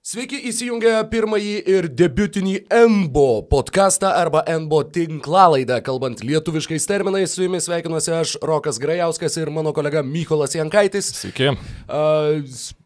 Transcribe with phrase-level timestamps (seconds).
[0.00, 7.34] Sveiki įsijungę pirmąjį ir debutinį NBO podcastą arba NBO tinklalaidą, kalbant lietuviškais terminais.
[7.36, 11.12] Su jumis sveikinuosi aš, Rokas Grajauskas ir mano kolega Mykolas Jankaitis.
[11.20, 11.52] Sveiki.
[11.52, 12.40] Uh,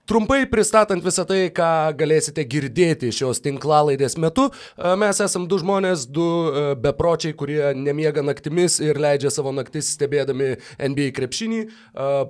[0.05, 4.51] Trumpai pristatant visą tai, ką galėsite girdėti šios tinklalaidės metu,
[5.01, 6.27] mes esam du žmonės, du
[6.85, 11.61] bepročiai, kurie nemiega naktimis ir leidžia savo naktis stebėdami NBA krepšinį.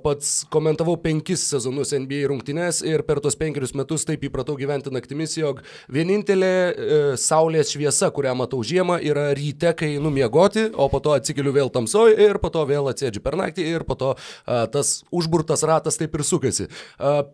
[0.05, 5.35] Pats komentavau penkis sezonus NBA rungtynes ir per tos penkerius metus taip įpratau gyventi naktimis,
[5.35, 5.59] jog
[5.91, 11.73] vienintelė saulės šviesa, kurią matau žiemą, yra ryte, kai numiegoti, o po to atsikeliu vėl
[11.75, 14.15] tamsoj ir po to vėl atsėdžiu per naktį ir po to
[14.47, 16.71] tas užburtas ratas taip ir sukasi.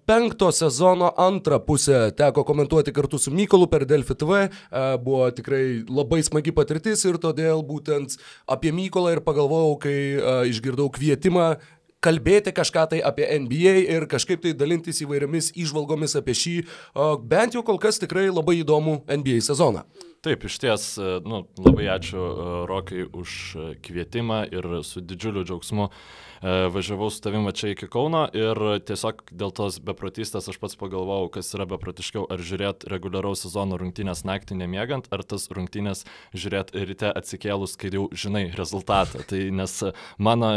[0.09, 4.33] Penk penkto sezono antrą pusę teko komentuoti kartu su Mykolu per Delfi TV.
[4.71, 8.15] E, buvo tikrai labai smagi patirtis ir todėl būtent
[8.47, 11.57] apie Mykolą ir pagalvojau, kai e, išgirdau kvietimą
[11.99, 16.55] kalbėti kažką tai apie NBA ir kažkaip tai dalintis įvairiomis išvalgomis apie šį,
[17.27, 19.83] bent jau kol kas tikrai labai įdomų NBA sezoną.
[20.23, 23.37] Taip, iš ties, e, nu, labai ačiū Rokai už
[23.83, 25.95] kvietimą ir su didžiuliu džiaugsmu uh,
[26.30, 31.29] E, važiavau su tavim čia iki Kauno ir tiesiog dėl tos beprotystės aš pats pagalvojau,
[31.35, 37.11] kas yra beprotiškiau, ar žiūrėti reguliaraus sezono rungtynės naktį nemiegant, ar tas rungtynės žiūrėti ryte
[37.13, 39.21] atsikėlus, kai jau žinai rezultatą.
[39.29, 39.75] Tai nes
[40.17, 40.51] mano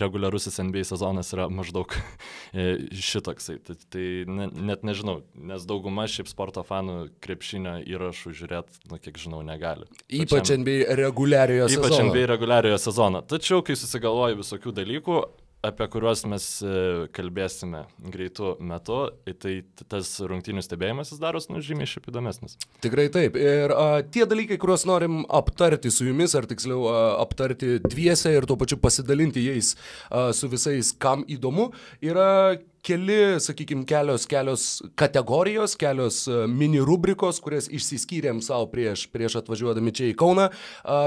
[0.00, 1.96] reguliarusis NBA sezonas yra maždaug
[2.52, 3.58] e, šitoksai.
[3.64, 9.20] Tai, tai ne, net nežinau, nes dauguma šiaip sporto fanų krepšinio įrašų žiūrėti, nu kiek
[9.20, 9.88] žinau, negali.
[10.12, 11.88] Ypač Pačiam, NBA reguliariojo sezono.
[11.88, 13.24] Ypač NBA reguliariojo sezono.
[13.32, 15.21] Tačiau, kai susigalvoju visokių dalykų,
[15.62, 16.72] apie kuriuos mes e,
[17.14, 18.98] kalbėsime greitų metų,
[19.42, 19.54] tai
[19.90, 22.58] tas rungtynių stebėjimas jis daros nu, žymiai šiaip įdomesnis.
[22.84, 23.38] Tikrai taip.
[23.38, 28.48] Ir a, tie dalykai, kuriuos norim aptarti su jumis, ar tiksliau a, aptarti dviese ir
[28.50, 29.74] tuo pačiu pasidalinti jais
[30.10, 31.70] a, su visais, kam įdomu,
[32.02, 39.36] yra keli, sakykime, kelios, kelios kategorijos, kelios e, mini rubrikos, kurias išsiskyrėm savo prieš, prieš
[39.38, 40.48] atvažiuodami čia į Kauną.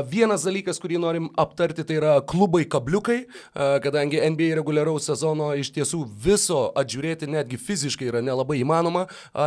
[0.08, 3.18] Vienas dalykas, kurį norim aptarti, tai yra klubai kabliukai,
[3.84, 9.06] kadangi NBA reguliaraus sezono iš tiesų viso atžiūrėti netgi fiziškai yra nelabai įmanoma,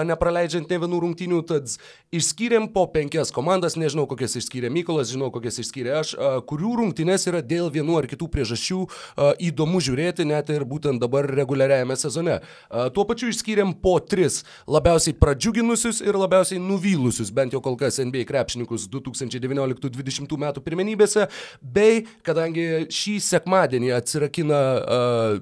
[0.09, 1.72] nepraleidžiant ne vienų rungtynių, tad
[2.15, 6.15] išskyrėm po penkias komandas, nežinau kokias išskyrė Mykolas, žinau kokias išskyrė aš,
[6.49, 8.84] kurių rungtynės yra dėl vienų ar kitų priežasčių
[9.49, 12.39] įdomu žiūrėti, net ir būtent dabar reguliariajame sezone sezone.
[12.95, 18.27] Tuo pačiu išskyrėm po tris labiausiai pradžiuginusius ir labiausiai nuvylusius, bent jau kol kas NBA
[18.29, 21.29] krepšininkus 2019-2020 metų pirmenybėse,
[21.62, 25.41] bei kadangi šį sekmadienį atsirakina uh,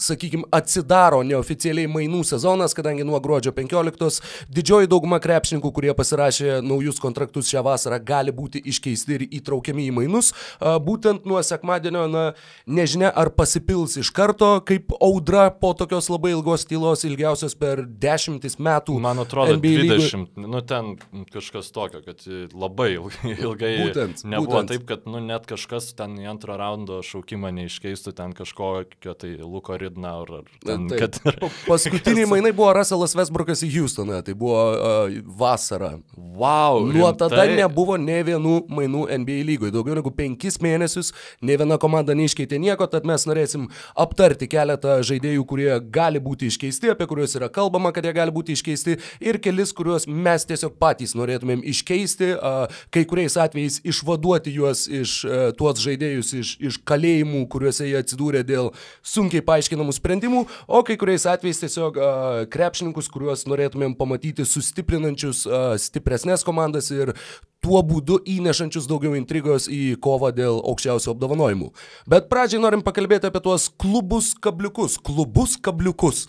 [0.00, 4.22] sakykime, atsidaro neoficialiai mainų sezonas, kadangi nuo gruodžio 15
[4.52, 9.94] didžioji dauguma krepšininkų, kurie pasirašė naujus kontraktus šią vasarą, gali būti iškeisti ir įtraukiami į
[10.00, 10.32] mainus.
[10.60, 12.24] Būtent nuo sekmadienio, na,
[12.66, 18.58] nežinia, ar pasipils iš karto kaip audra po tokios labai ilgos tylos, ilgiausios per dešimtis
[18.62, 18.98] metų.
[19.02, 20.48] Man atrodo, NBA 20, lygų.
[20.48, 20.94] nu ten
[21.32, 22.94] kažkas tokio, kad labai
[23.44, 24.72] ilgai būtent, nebuvo būtent.
[24.74, 29.76] taip, kad, nu, net kažkas ten į antrą raundo šaukimą neiškeistų ten kažkokio tai Luko
[29.82, 30.22] Rid Now.
[30.22, 31.40] Ar, ten, Taip, kad...
[31.66, 35.96] Paskutiniai mainai buvo Russellas Westbrookas į Houstoną, tai buvo uh, vasara.
[36.16, 36.84] Wow.
[36.86, 37.28] Nuo rimtai?
[37.28, 39.74] tada nebuvo ne vienų mainų NBA lygoje.
[39.74, 43.66] Daugiau negu penkis mėnesius ne viena komanda neiškeitė nieko, tad mes norėsim
[43.98, 48.56] aptarti keletą žaidėjų, kurie gali būti iškeisti, apie kuriuos yra kalbama, kad jie gali būti
[48.56, 54.86] iškeisti, ir kelis, kuriuos mes tiesiog patys norėtumėm iškeisti, uh, kai kuriais atvejais išvaduoti juos
[54.86, 58.72] iš uh, tuos žaidėjus iš, iš kalėjimų, kuriuose jie atsidūrė dėl
[59.02, 65.46] sunkiai paaiškinamų įmanomų sprendimų, o kai kuriais atvejais tiesiog uh, krepšininkus, kuriuos norėtumėm pamatyti sustiprinančius
[65.48, 67.14] uh, stipresnės komandas ir
[67.62, 71.68] tuo būdu įnešančius daugiau intrigos į kovą dėl aukščiausių apdovanojimų.
[72.10, 76.24] Bet pradžiai norim pakalbėti apie tuos klubus kabliukus, klubus kabliukus,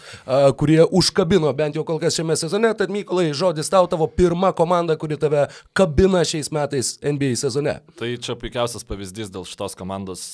[0.59, 2.69] kurie užkabino bent jau kol kas šiame sezone.
[2.77, 7.79] Tad Mykolai, žodis tau tavo pirma komanda, kuri tave kabina šiais metais NBA sezone.
[7.99, 10.27] Tai čia puikiausias pavyzdys dėl šitos komandos,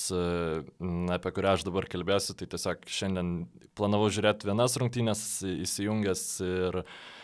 [1.16, 2.36] apie kurią aš dabar kalbėsiu.
[2.36, 3.32] Tai tiesiog šiandien
[3.78, 5.24] planavau žiūrėti vienas rungtynės
[5.64, 7.19] įsijungęs ir uh, E,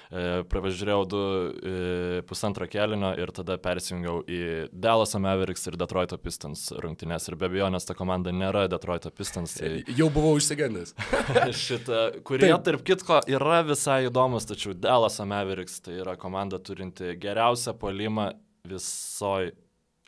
[0.50, 4.40] pravažiavau du e, pusantro kelinio ir tada persijungiau į
[4.72, 7.28] Dallas Mavericks ir Detroit Pistons rungtynės.
[7.30, 9.56] Ir be abejonės ta komanda nėra Detroit Pistons.
[9.58, 9.72] Tai...
[9.98, 10.94] Jau buvau išsigandęs.
[11.66, 12.64] Šitą, kurie Taip.
[12.68, 18.30] tarp kitko yra visai įdomus, tačiau Dallas Mavericks tai yra komanda turinti geriausią polimą
[18.66, 19.54] visoji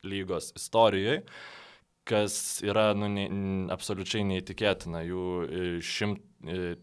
[0.07, 1.23] lygos istorijoje
[2.09, 3.27] kas yra nu, ne,
[3.75, 5.03] absoliučiai neįtikėtina.
[5.05, 6.28] Jų e, šimt, e,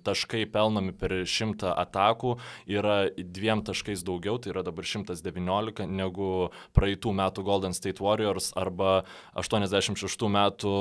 [0.05, 2.35] taškai pelnomi per šimtą atakų
[2.67, 9.05] yra dviem taškais daugiau, tai yra dabar 119 negu praeitų metų Golden State Warriors arba
[9.39, 10.73] 86 metų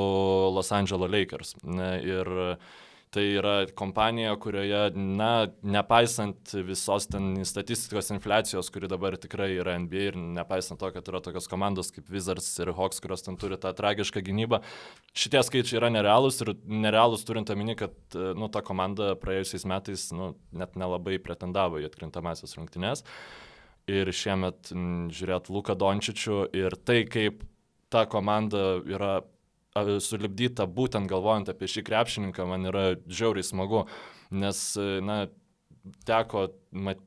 [0.55, 1.55] Los Angeles Lakers.
[1.65, 2.59] Ir
[3.15, 10.01] Tai yra kompanija, kurioje, na, nepaisant visos ten statistikos infliacijos, kuri dabar tikrai yra NBA
[10.09, 13.71] ir nepaisant to, kad yra tokios komandos kaip Wizards ir Hawks, kurios ten turi tą
[13.79, 14.59] tragišką gynybą,
[15.15, 20.33] šitie skaičiai yra nerealūs ir nerealūs turint omeny, kad, nu, ta komanda praėjusiais metais, nu,
[20.51, 23.07] net nelabai pretendavo į atkrintamasias rungtynes.
[23.95, 24.73] Ir šiemet
[25.15, 27.47] žiūrėt Luką Dončičių ir tai, kaip
[27.95, 29.21] ta komanda yra
[29.75, 33.81] sulibdyta būtent galvojant apie šį krepšininką, man yra žiauriai smagu,
[34.31, 34.61] nes,
[35.03, 35.17] na,
[36.07, 37.01] teko mat,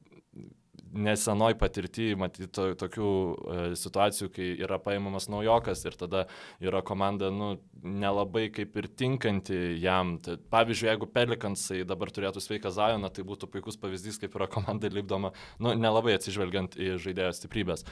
[0.93, 6.25] nesenoj patirti matyti to, tokių e, situacijų, kai yra paimamas naujokas ir tada
[6.63, 10.15] yra komanda, nu, nelabai kaip ir tinkanti jam.
[10.23, 14.91] Tai, pavyzdžiui, jeigu Pelikansai dabar turėtų sveiką Zajoną, tai būtų puikus pavyzdys, kaip yra komanda
[14.91, 17.85] lipdoma, nu, nelabai atsižvelgiant į žaidėjo stiprybės.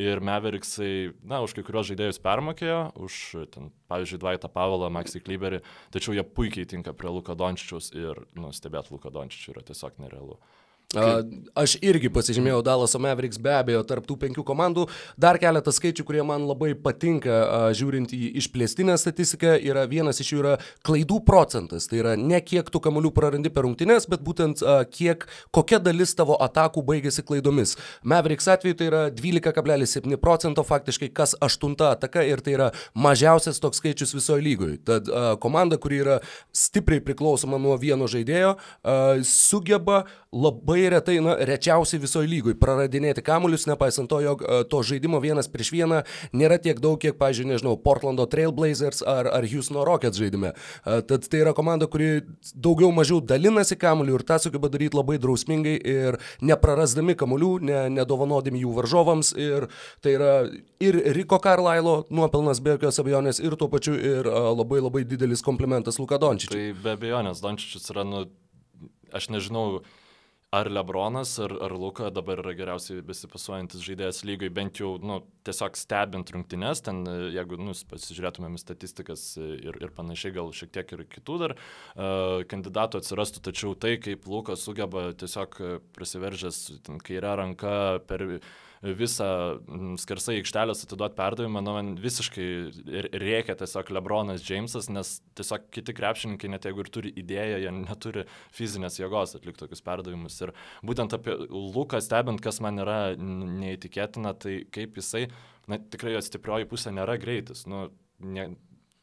[0.00, 3.18] Ir Meveriksai, na, už kai kurios žaidėjus permokėjo, už,
[3.52, 5.60] ten, pavyzdžiui, Dvaitą Pavelą, Maxi Klyberį,
[5.92, 10.38] tačiau jie puikiai tinka prie Luka Dončičiaus ir, nu, stebėti Luka Dončičių yra tiesiog nerealu.
[10.90, 14.88] Aš irgi pasižymėjau Dalas Mavericks be abejo tarp tų penkių komandų.
[15.14, 20.40] Dar keletas skaičių, kurie man labai patinka, žiūrint į išplėstinę statistiką, yra vienas iš jų
[20.42, 21.86] yra klaidų procentas.
[21.86, 26.34] Tai yra ne kiek tu kamuolių prarandi per rungtynes, bet būtent kiek, kokia dalis tavo
[26.42, 27.76] atakų baigėsi klaidomis.
[28.02, 33.78] Mavericks atveju tai yra 12,7 procento, faktiškai kas aštunta ataka ir tai yra mažiausias toks
[33.78, 34.80] skaičius visoje lygoje.
[34.90, 35.06] Tad
[35.38, 36.18] komanda, kuri yra
[36.50, 38.56] stipriai priklausoma nuo vieno žaidėjo,
[39.22, 40.02] sugeba
[40.34, 45.50] labai retai, na, rečiausiai visoje lygoje praradinėti kamuolius, nepaisant to, jog uh, to žaidimo vienas
[45.50, 46.02] prieš vieną
[46.36, 50.54] nėra tiek daug, kiek, pažiūrėjau, nežinau, Portlando Trailblazers ar, ar Houstono Rockets žaidime.
[50.84, 52.22] Uh, tad tai yra komanda, kuri
[52.54, 58.64] daugiau mažiau dalinasi kamuoliu ir tą sugeba daryti labai drausmingai ir neprarasdami kamuolių, ne, nedovanodami
[58.64, 59.34] jų varžovams.
[59.40, 59.68] Ir
[60.04, 60.32] tai yra
[60.82, 65.44] ir Riko Karlailo nuopelnas be jokios abejonės ir tuo pačiu ir uh, labai labai didelis
[65.44, 66.56] komplimentas Luka Dončičiui.
[66.56, 68.24] Tai be abejonės, Dončičius yra, nu,
[69.16, 69.82] aš nežinau,
[70.50, 75.78] ar Lebronas, ar, ar Luka dabar yra geriausiai besipasuojantis žaidėjas lygai, bent jau, nu, tiesiog
[75.78, 77.04] stebint rungtynes, ten,
[77.36, 82.98] jeigu, nu, pasižiūrėtumėm statistikas ir, ir panašiai, gal šiek tiek ir kitų dar uh, kandidatų
[82.98, 85.54] atsirastų, tačiau tai, kaip Lukas sugeba tiesiog
[85.94, 86.64] prasiveržęs
[87.06, 87.76] kairę ranką
[88.10, 88.26] per
[88.80, 89.26] visą
[90.00, 92.46] skersai aikštelės atiduoti perdavimą, nu, man visiškai
[93.20, 98.24] reikia tiesiog Lebronas Jamesas, nes tiesiog kiti krepšininkai, net jeigu ir turi idėją, jie neturi
[98.56, 100.38] fizinės jėgos atlikti tokius perdavimus.
[100.46, 100.54] Ir
[100.86, 105.26] būtent apie Luką stebint, kas man yra neįtikėtina, tai kaip jisai,
[105.68, 107.66] na, tikrai jo stiprioji pusė nėra greitis.
[107.68, 107.90] Nu,
[108.24, 108.48] ne,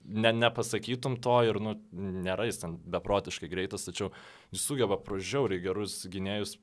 [0.07, 4.09] ne, nepasakytum to ir nu, nėra jis ten beprotiškai greitas, tačiau
[4.50, 6.57] jis sugeba pražiauriai gerus gynėjus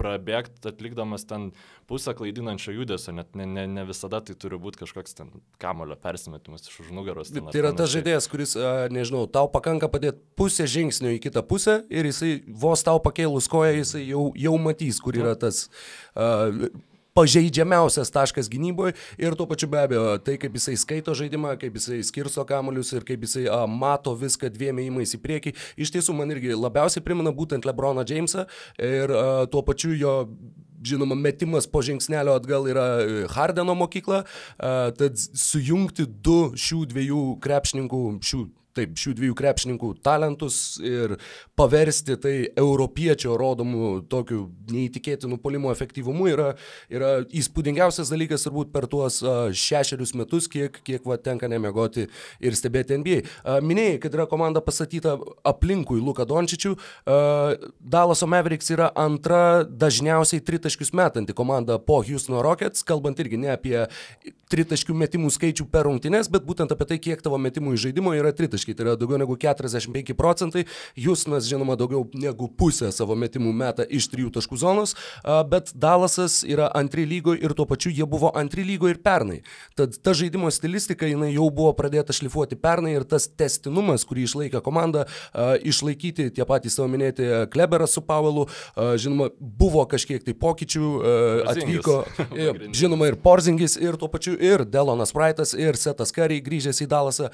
[0.00, 1.50] prabėgti atlikdamas ten
[1.90, 5.32] pusę klaidinančio judesio, net ne, ne, ne visada tai turi būti kažkoks ten
[5.62, 7.32] kamulio persimetimas iš už nugaros.
[7.34, 8.56] Ten, tai yra tas žaidėjas, kuris,
[8.94, 13.74] nežinau, tau pakanka padėti pusę žingsnio į kitą pusę ir jisai vos tau pakėlus koją,
[13.82, 15.66] jisai jau, jau matys, kur yra tas
[16.14, 16.70] uh,
[17.16, 22.00] pažeidžiamiausias taškas gynyboje ir tuo pačiu be abejo tai, kaip jisai skaito žaidimą, kaip jisai
[22.06, 26.32] skirsto kamolius ir kaip jisai a, mato viską dviem įimais į priekį, iš tiesų man
[26.34, 28.46] irgi labiausiai primena būtent Lebroną Jamesą
[28.78, 30.16] ir a, tuo pačiu jo
[30.80, 34.22] žinoma, metimas po žingsnelio atgal yra e, Hardeno mokykla,
[34.96, 38.40] tad sujungti du šių dviejų krepšininkų, šių
[38.80, 41.16] taip, šių dviejų krepšininkų talentus ir
[41.58, 46.50] paversti tai europiečio rodomų tokiu neįtikėtinu polimo efektyvumu yra,
[46.92, 52.06] yra įspūdingiausias dalykas turbūt per tuos šešerius metus, kiek, kiek va, tenka nemegoti
[52.40, 53.20] ir stebėti NBA.
[53.64, 56.74] Minėjai, kad yra komanda pastatyta aplinkui Luką Dončičių.
[57.80, 63.76] Dallaso Mavericks yra antra dažniausiai tritaškius metanti komanda po Houstono Rockets, kalbant irgi ne apie
[64.50, 68.32] tritaškių metimų skaičių per rungtynes, bet būtent apie tai, kiek tavo metimų į žaidimo yra
[68.34, 70.64] tritaškių vidutiniškai, tai yra daugiau negu 45 procentai.
[70.96, 74.94] Jūsnas, žinoma, daugiau negu pusę savo metimų meta iš trijų taškų zonos,
[75.50, 79.42] bet Dalasas yra antri lygoje ir tuo pačiu jie buvo antri lygoje ir pernai.
[79.76, 84.62] Tad ta žaidimo stilistika jinai jau buvo pradėta šlifuoti pernai ir tas testinumas, kurį išlaikė
[84.62, 85.06] komanda,
[85.62, 88.46] išlaikyti tie patys savo minėti Kleberas su Pavelu,
[88.76, 90.90] žinoma, buvo kažkiek tai pokyčių,
[91.50, 92.00] atvyko,
[92.80, 97.30] žinoma, ir Porzingis, ir tuo pačiu ir Delonas Praitas, ir Setas Kariai grįžęs į Dalasą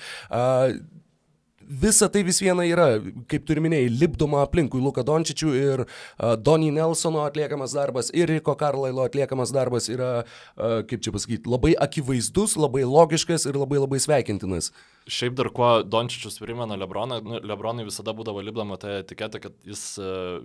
[1.68, 2.86] visa tai vis viena yra,
[3.30, 8.56] kaip turi minėjai, lipdoma aplinkui Luka Dončičių ir uh, Donny Nelsono atliekamas darbas ir Riko
[8.58, 14.00] Karlailo atliekamas darbas yra, uh, kaip čia pasakyti, labai akivaizdus, labai logiškas ir labai labai
[14.02, 14.70] sveikintinas.
[15.06, 19.82] Šiaip dar kuo Dončičius primena Lebroną, nu, Lebronai visada būdavo lipdama tą etiketą, kad jis
[20.02, 20.38] uh,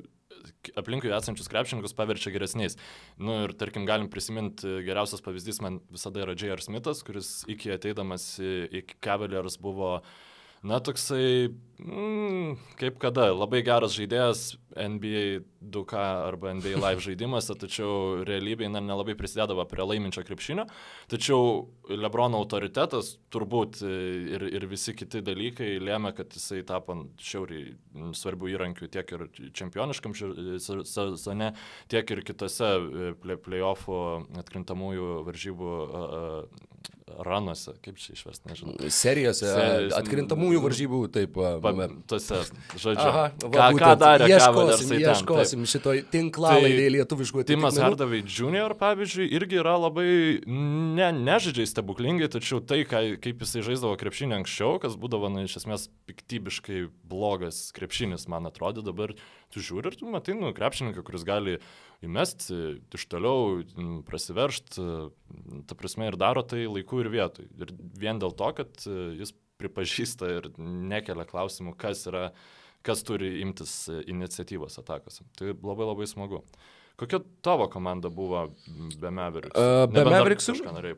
[0.78, 2.78] aplinkui esančius krepšininkus paverčia geresniais.
[3.22, 6.62] Nu, ir tarkim, galim prisiminti, geriausias pavyzdys man visada yra J.R.
[6.66, 10.20] Smithas, kuris iki ateidamas į, į Cavaliers buvo uh,
[10.62, 11.50] Na, toksai,
[11.82, 14.44] mm, kaip kada, labai geras žaidėjas
[14.78, 15.42] NBA
[15.74, 20.68] 2K arba NBA Live žaidimuose, tačiau realybėje na, nelabai prisidėdavo prie laiminčio krepšinio.
[21.10, 28.54] Tačiau Lebrono autoritetas turbūt ir, ir visi kiti dalykai lėmė, kad jisai tapo šiauriai svarbių
[28.54, 29.28] įrankių tiek ir
[29.58, 30.14] čempioniškam
[30.62, 31.56] sezone,
[31.90, 32.76] tiek ir kitose
[33.26, 34.02] playoffų
[34.46, 35.78] atkrintamųjų varžybų
[37.26, 38.76] ranuose, kaip čia išvest, nežinau.
[38.94, 41.36] Serijose, Serijos, atkrintamųjų varžybų, taip.
[41.36, 41.74] Pa,
[42.10, 42.42] tose,
[42.76, 43.08] žodžiu.
[43.08, 47.46] Aha, va, ką, ką darė, ieškosim, ką ieškosim šitoj tinklalaidėje tai, lietuviškų.
[47.52, 48.76] Timas Hardavai Jr.
[48.80, 50.08] pavyzdžiui, irgi yra labai,
[50.48, 55.60] ne, nežaidžiai stebuklingai, tačiau tai, ką, kaip jisai žaisdavo krepšinį anksčiau, kas būdavo, na, iš
[55.62, 59.16] esmės, piktybiškai blogas krepšinis, man atrodo, dabar
[59.52, 61.58] tu žiūri ir tu matai, nu, krepšininką, kuris gali
[62.02, 63.62] įmesti iš toliau,
[64.08, 64.80] prasiveršt,
[65.70, 67.48] ta prasme ir daro tai laiku ir vietoj.
[67.62, 68.84] Ir vien dėl to, kad
[69.20, 72.30] jis pripažįsta ir nekelia klausimų, kas yra,
[72.86, 73.74] kas turi imtis
[74.08, 75.26] iniciatyvos atakose.
[75.38, 76.44] Tai labai labai smagu.
[77.02, 78.44] Kokia tavo komanda buvo
[79.02, 79.58] be Mavericks?
[79.58, 80.50] Uh, be Mavericks?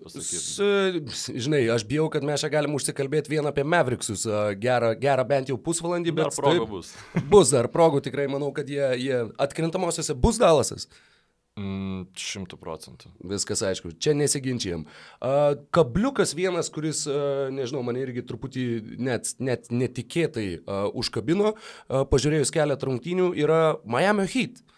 [0.04, 1.38] Pasakyti.
[1.46, 4.26] Žinai, aš bijau, kad mes čia galim užsikalbėti vieną apie Mavericksus.
[4.60, 6.28] Gerą, gerą bent jau pusvalandį, bet...
[6.28, 6.92] Dar progų bus.
[7.32, 10.90] bus dar progų, tikrai manau, kad jie, jie atkrintamosiose bus Dalasas.
[10.90, 11.13] Mm,
[11.54, 13.12] šimtų procentų.
[13.30, 14.88] Viskas aišku, čia nesiginčiam.
[15.22, 18.66] Uh, kabliukas vienas, kuris, uh, nežinau, mane irgi truputį
[18.98, 24.64] net, net netikėtai uh, užkabino, uh, pažiūrėjus keletą rungtynių, yra Miami Heat.
[24.64, 24.74] Uh,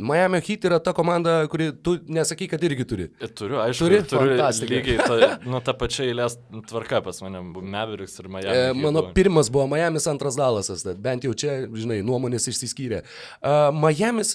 [0.00, 3.04] Miami Heat yra ta komanda, kuri tu nesakai, kad irgi turi.
[3.22, 4.34] E, turiu, aišku, turi, turiu
[4.66, 6.34] lygiai ta, nu, ta pačia eilės
[6.66, 8.50] tvarka pas mane, Mavericks ir Miami.
[8.50, 9.12] E, mano buvo.
[9.14, 13.04] pirmas buvo Miami's, antras Dalasas, bent jau čia, žinai, nuomonės išsiskyrė.
[13.38, 14.34] Uh, Miami's,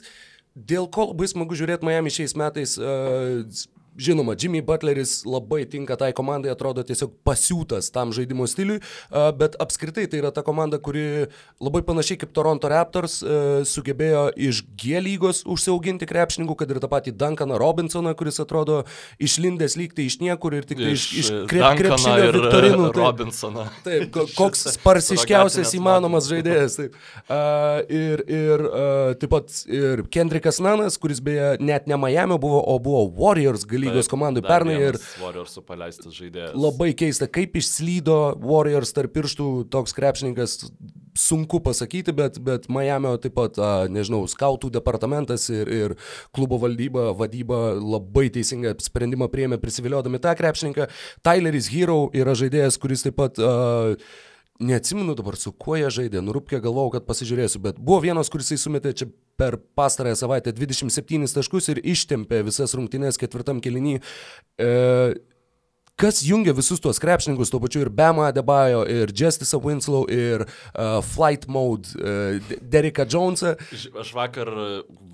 [0.56, 3.44] dėl ko labai smagu žiūrėti Miami šiais metais, uh,
[4.00, 8.80] Žinoma, Jimmy Butleris labai tinka tai komandai, atrodo tiesiog pasiūtas tam žaidimo stiliui,
[9.36, 11.28] bet apskritai tai yra ta komanda, kuri
[11.60, 13.20] labai panašiai kaip Toronto Raptors
[13.68, 18.86] sugebėjo iš G lygos užsiauginti krepšininkų, kad ir tą patį Duncaną Robinsoną, kuris atrodo
[19.20, 22.88] išlindęs lygtai iš niekur ir tik tai iš, iš krep, krepšinio viktorinų.
[22.88, 23.68] Taip, Robinsoną.
[23.84, 26.80] Taip, koks sparsiškiausias įmanomas žaidėjas.
[26.80, 26.96] Taip.
[27.92, 28.66] Ir ir
[29.20, 33.89] taip pat ir Kendrickas Nanas, kuris beje net ne Miami buvo, o buvo Warriors gali
[33.90, 35.00] lygos komandai pernai ir...
[35.22, 36.56] Warriorsų paleistas žaidėjas.
[36.58, 40.58] Labai keista, kaip išslydo Warriors tarp pirštų toks krepšininkas,
[41.20, 45.98] sunku pasakyti, bet, bet Miami taip pat, a, nežinau, skautų departamentas ir, ir
[46.36, 50.90] klubo valdyba, vadyba labai teisingą sprendimą priėmė prisiviliodami tą krepšininką.
[51.26, 53.40] Tyleris Hero yra žaidėjas, kuris taip pat...
[53.42, 53.96] A,
[54.60, 58.94] neatsimenu dabar su kuo jie žaidė, nurūpkė galvau, kad pasižiūrėsiu, bet buvo vienas, kuris įsumetė
[59.02, 59.08] čia
[59.40, 64.00] per pastarąją savaitę 27 taškus ir ištempė visas rungtynės ketvirtam kelinį.
[64.60, 64.70] E,
[66.00, 71.00] kas jungia visus tuos krepšininkus, tuo pačiu ir Bema Adebayo, ir Justice Winslow, ir uh,
[71.04, 73.56] Flight Mode, uh, Dereka Jonesą.
[74.00, 74.52] Aš vakar,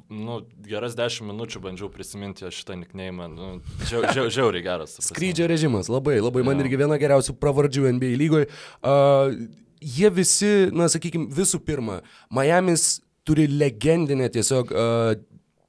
[0.10, 0.40] nu,
[0.70, 3.52] geras 10 minučių bandžiau prisiminti šitą nikneimą, nu,
[3.90, 4.98] žiau, žiau, žiauriai geras.
[5.10, 6.66] Skrydžio režimas, labai, labai, man ja.
[6.66, 8.50] irgi viena geriausių pravardžių NBA lygoje.
[8.86, 9.34] Uh,
[9.82, 12.02] jie visi, na, sakykime, visų pirma,
[12.34, 15.16] Miami's turi legendinę tiesiog uh,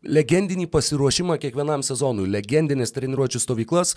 [0.08, 3.94] legendinį pasiruošimą kiekvienam sezonui, legendinės treniruočio stovyklas,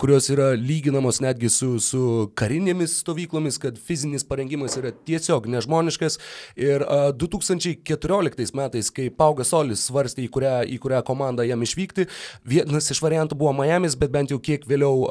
[0.00, 2.02] kurios yra lyginamos netgi su, su
[2.38, 6.18] karinėmis stovyklomis, kad fizinis parengimas yra tiesiog nežmoniškas.
[6.58, 6.84] Ir
[7.18, 12.08] 2014 metais, kai Paugas Solis svarstė, į kurią, į kurią komandą jam išvykti,
[12.48, 15.06] vienas iš variantų buvo Miami's, bet bent jau kiek vėliau,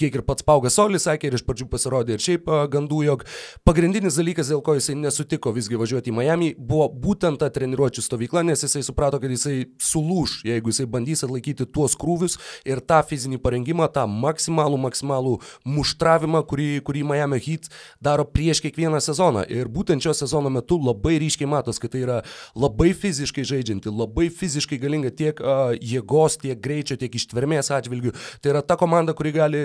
[0.00, 3.24] kiek ir pats Paugas Solis sakė, ir iš pradžių pasirodė ir šiaip gandų, jog
[3.68, 8.44] pagrindinis dalykas, dėl ko jisai nesutiko visgi važiuoti į Miami, buvo būtent ta treniruočio stovykla,
[8.48, 13.02] nes jisai suprato, kad jisai jisai sulūš, jeigu jisai bandys atlaikyti tuos krūvius ir tą
[13.06, 17.68] fizinį parengimą, tą maksimalų, maksimalų muštravimą, kurį, kurį Miami Heat
[18.00, 19.44] daro prieš kiekvieną sezoną.
[19.48, 22.22] Ir būtent šio sezono metu labai ryškiai matos, kad tai yra
[22.54, 28.14] labai fiziškai žaidžianti, labai fiziškai galinga tiek uh, jėgos, tiek greičio, tiek ištvermės atžvilgių.
[28.40, 29.64] Tai yra ta komanda, kuri gali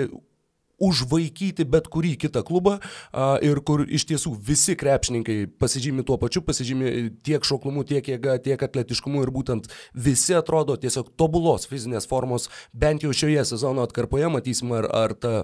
[0.82, 6.42] užvaikyti bet kurį kitą klubą a, ir kur iš tiesų visi krepšininkai pasižymi tuo pačiu,
[6.46, 6.92] pasižymi
[7.26, 13.06] tiek šoklumu, tiek jėga, tiek atletiškumu ir būtent visi atrodo tiesiog tobulos fizinės formos, bent
[13.06, 15.34] jau šioje sezono atkarpoje matysim, ar, ar ta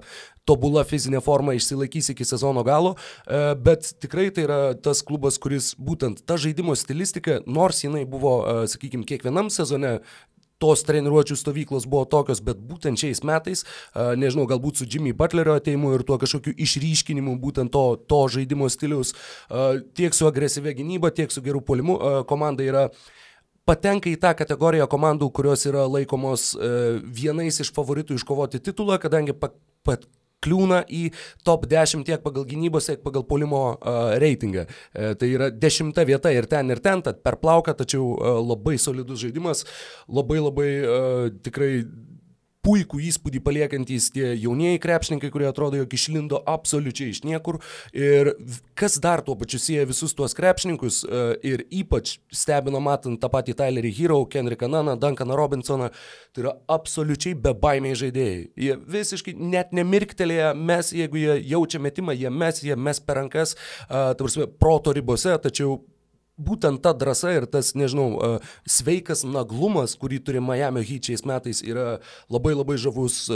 [0.48, 2.96] tobula fizinė forma išsilaikys iki sezono galo,
[3.26, 8.34] e, bet tikrai tai yra tas klubas, kuris būtent ta žaidimo stilistika, nors jinai buvo,
[8.42, 10.00] e, sakykime, kiekvienam sezone
[10.62, 13.64] tos treniruočių stovyklos buvo tokios, bet būtent šiais metais,
[14.18, 19.14] nežinau, galbūt su Jimmy Butlerio ateimu ir tuo kažkokiu išryškinimu būtent to, to žaidimo stiliaus,
[19.98, 21.98] tiek su agresyvia gynyba, tiek su geru polimu,
[22.30, 22.86] komanda yra
[23.68, 26.52] patenka į tą kategoriją komandų, kurios yra laikomos
[27.02, 29.52] vienais iš favoritų iškovoti titulą, kadangi pa,
[29.86, 29.98] pa,
[30.42, 31.04] kliūna į
[31.46, 34.66] top 10 tiek pagal gynybos, tiek pagal polimo uh, reitingą.
[34.66, 38.78] Uh, tai yra dešimta vieta ir ten, ir ten, tad per plauką, tačiau uh, labai
[38.82, 39.66] solidus žaidimas,
[40.10, 41.72] labai labai uh, tikrai
[42.62, 47.58] puikų įspūdį paliekantis tie jaunieji krepšininkai, kurie atrodo, jog išlindo absoliučiai iš niekur.
[47.90, 48.32] Ir
[48.78, 53.56] kas dar tuo pačiu sieja visus tuos krepšininkus e, ir ypač stebino matant tą patį
[53.58, 55.90] Tylerį Hero, Kendricką Naną, Duncaną Robinsoną,
[56.30, 58.44] tai yra absoliučiai bebaimiai žaidėjai.
[58.66, 63.56] Jie visiškai net nemirktelėje, mes, jeigu jie jaučia metimą, jie mes, jie mes per rankas,
[63.88, 65.80] uh, tarsi proto ribose, tačiau
[66.40, 72.00] būtent ta drąsa ir tas, nežinau, sveikas naglumas, kurį turi Miami Heat šiais metais, yra
[72.32, 73.26] labai labai žavus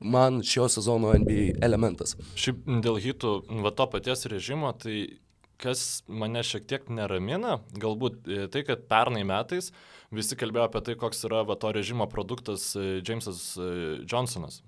[0.00, 2.16] man šio sezono NBA elementas.
[2.34, 5.20] Šiaip dėl Heatų, va to paties režimo, tai
[5.60, 9.70] kas mane šiek tiek neramina, galbūt e, tai, kad pernai metais
[10.14, 13.70] visi kalbėjo apie tai, koks yra va to režimo produktas e, Jamesas e,
[14.08, 14.60] Johnsonas.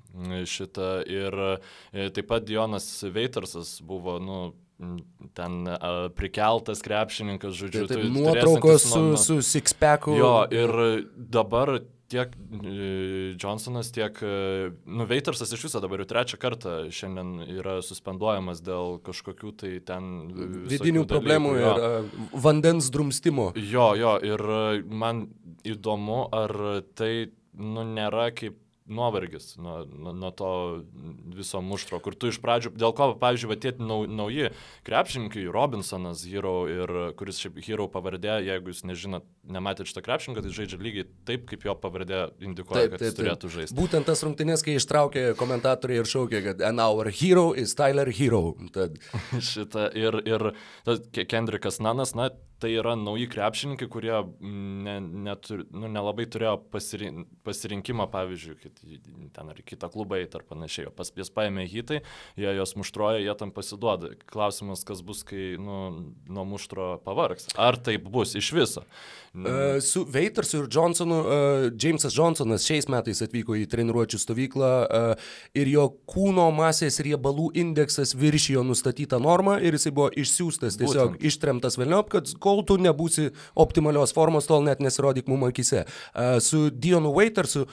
[0.49, 1.35] Šitą ir
[2.13, 2.85] taip pat Dionas
[3.15, 4.41] Veitersas buvo, nu,
[5.37, 7.87] ten a, prikeltas krepšininkas, žodžiu.
[7.91, 10.17] Tai, tai nuotraukos su, nu, su sixpacku.
[10.19, 10.73] Jo, ir
[11.15, 11.79] dabar
[12.13, 18.63] tiek e, Johnsonas, tiek e, Nuveitersas iš viso dabar jau trečią kartą šiandien yra suspenduojamas
[18.65, 20.11] dėl kažkokių tai ten
[20.71, 22.41] vidinių problemų dalykų, ir jo.
[22.45, 23.51] vandens drumstimo.
[23.57, 24.45] Jo, jo, ir
[24.89, 25.27] man
[25.69, 27.13] įdomu, ar tai
[27.53, 30.51] nu, nėra kaip nuovargis nuo, nuo, nuo to
[31.37, 34.51] viso muštro, kur tu iš pradžių, dėl ko, pavyzdžiui, va, tie nau, nauji
[34.87, 40.55] krepšininkai, Robinsonas, Hero ir kuris šiaip Hero pavardė, jeigu jūs nežinot, nematėte šito krepšininko, tai
[40.59, 43.79] žaidžia lygiai taip, kaip jo pavardė indikuoja, taip, kad taip, jis turėtų žaisti.
[43.79, 48.55] Būtent tas rungtynės, kai ištraukė komentatoriai ir šaukė, kad and our hero is Tyler Hero.
[48.75, 48.99] Tad...
[49.53, 50.51] Šitą ir, ir
[51.31, 52.31] Kendrikas Nanas, na,
[52.63, 58.83] tai yra nauji krepšininkai, kurie ne, netur, nu, nelabai turėjo pasirin, pasirinkimą, pavyzdžiui, kad
[59.35, 60.89] ten ar kitą klubą eiti ar panašiai.
[60.91, 62.03] O pas jas paėmė hitai,
[62.39, 64.13] jie jos muštroja, jie tam pasiduoda.
[64.31, 65.81] Klausimas, kas bus, kai nu,
[66.31, 67.51] nuo muštro pavargs.
[67.59, 68.87] Ar taip bus iš viso?
[69.33, 75.31] Uh, su Veitersu ir Johnsonu, uh, Jamesas Johnsonas šiais metais atvyko į treniruočio stovyklą uh,
[75.57, 81.25] ir jo kūno masės riebalų indeksas viršijo nustatytą normą ir jisai buvo išsiųstas, tiesiog Būtent.
[81.25, 85.87] ištremtas vėliau, kad kol tu nebūsi optimalios formos, tol net nesirodyk mum akise.
[86.13, 87.67] Uh, su Dionu Veitersu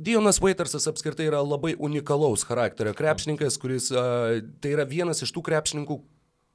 [0.00, 5.42] Dionas Waitersas apskritai yra labai unikalaus charakterio krepšininkas, kuris uh, tai yra vienas iš tų
[5.44, 5.98] krepšininkų,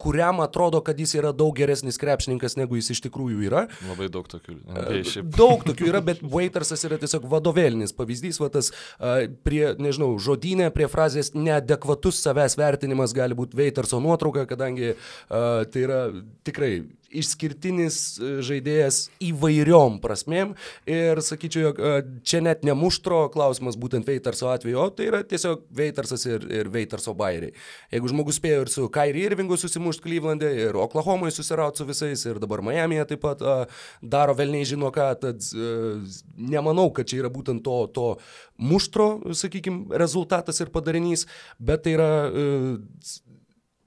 [0.01, 3.61] kuriam atrodo, kad jis yra daug geresnis krepšininkas, negu jis iš tikrųjų yra.
[3.87, 4.57] Labai daug tokių.
[5.07, 5.29] Šiaip.
[5.37, 8.73] daug tokių yra, bet Waitersas yra tiesiog vadovėlinis pavyzdys, va tas
[9.47, 14.95] prie, nežinau, žodinė, prie frazės neadekvatus savęs vertinimas gali būti Waiterso nuotrauka, kadangi
[15.29, 16.01] tai yra
[16.47, 16.73] tikrai
[17.21, 20.53] išskirtinis e, žaidėjas įvairiom prasmėm
[20.89, 21.93] ir sakyčiau, jog e,
[22.27, 26.69] čia net ne muštro klausimas būtent Veitarso atveju, o tai yra tiesiog Veitarsas ir, ir
[26.73, 27.55] Veitarso bairiai.
[27.93, 32.41] Jeigu žmogus spėjo ir su Kairi Irvingu susimušti Klyvlandė, ir Oklahomai susirauti su visais, ir
[32.43, 33.57] dabar Miami'e taip pat a,
[34.01, 36.01] daro velniai žino ką, tad a, e,
[36.55, 38.07] nemanau, kad čia yra būtent to, to
[38.61, 41.25] muštro, sakykime, rezultatas ir padarinys,
[41.59, 42.45] bet tai yra a,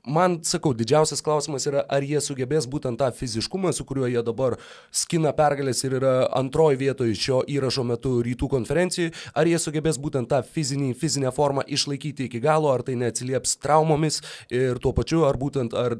[0.09, 4.59] man, sakau, didžiausias klausimas yra, ar jie sugebės būtent tą fiziškumą, su kuriuo jie dabar
[4.91, 10.31] skina pergalės ir yra antroji vietoje šio įrašo metu rytų konferencijai, ar jie sugebės būtent
[10.33, 15.39] tą fizinį, fizinę formą išlaikyti iki galo, ar tai neatsilieps traumomis ir tuo pačiu, ar
[15.41, 15.99] būtent, ar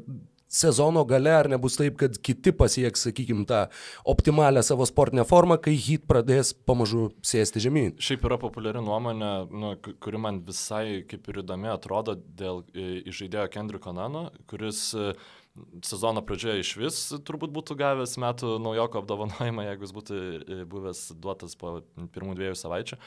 [0.49, 3.65] sezono gale, ar nebus taip, kad kiti pasieks, sakykime, tą
[4.09, 7.91] optimalią savo sportinę formą, kai hit pradės pamažu sėsti žemyn.
[8.01, 13.93] Šiaip yra populiari nuomonė, nu, kuri man visai kaip ir įdomi atrodo dėl žaidėjo Kendriko
[13.93, 15.13] Nano, kuris e,
[15.85, 21.03] sezono pradžioje iš vis turbūt būtų gavęs metų naujoko apdovanojimą, jeigu jis būtų e, buvęs
[21.21, 21.79] duotas po
[22.15, 22.99] pirmų dviejų savaičių.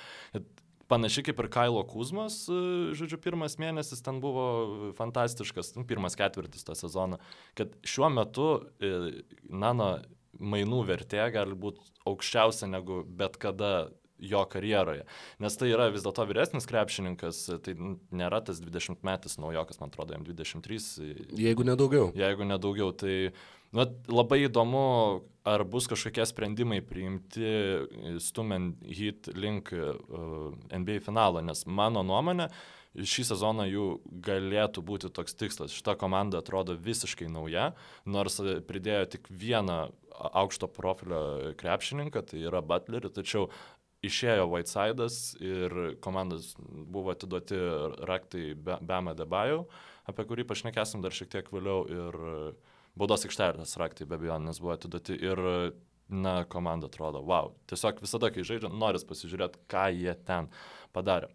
[0.93, 2.59] Panašiai kaip ir Kailo Kuzmas, e,
[2.99, 7.21] žodžiu, pirmas mėnesis ten buvo fantastiškas, nu, pirmas ketvirtis tą sezoną,
[7.59, 9.95] kad šiuo metu e, nano
[10.43, 13.91] mainų vertė gali būti aukščiausia negu bet kada
[14.23, 15.05] jo karjeroje.
[15.43, 17.75] Nes tai yra vis dėlto vyresnis krepšininkas, tai
[18.15, 20.79] nėra tas 20 metais naujokas, man atrodo, jam 23.
[21.43, 22.13] Jeigu nedaugiau.
[22.19, 23.17] Jeigu nedaugiau, tai
[23.73, 24.85] Na, labai įdomu,
[25.49, 27.49] ar bus kažkokie sprendimai priimti
[28.21, 29.87] stumiant hit link e,
[30.77, 32.51] NBA finalo, nes mano nuomonė,
[32.93, 33.87] šį sezoną jų
[34.27, 35.73] galėtų būti toks tikslas.
[35.73, 37.71] Šita komanda atrodo visiškai nauja,
[38.05, 38.37] nors
[38.69, 39.79] pridėjo tik vieną
[40.13, 43.49] aukšto profilio krepšininką, tai yra Butlerį, tačiau
[44.05, 47.57] išėjo Whiteside'as ir komandos buvo atiduoti
[48.05, 49.65] raktai Bema Debajau,
[50.11, 54.75] apie kurį pašnekėsim dar šiek tiek vėliau ir uh, baudos aikštelės raktai be abejonės buvo
[54.77, 55.43] atiduoti ir,
[56.13, 57.53] na, komanda atrodo, wow.
[57.71, 60.51] Tiesiog visada, kai žaidžia, noris pasižiūrėti, ką jie ten
[60.93, 61.31] padarė.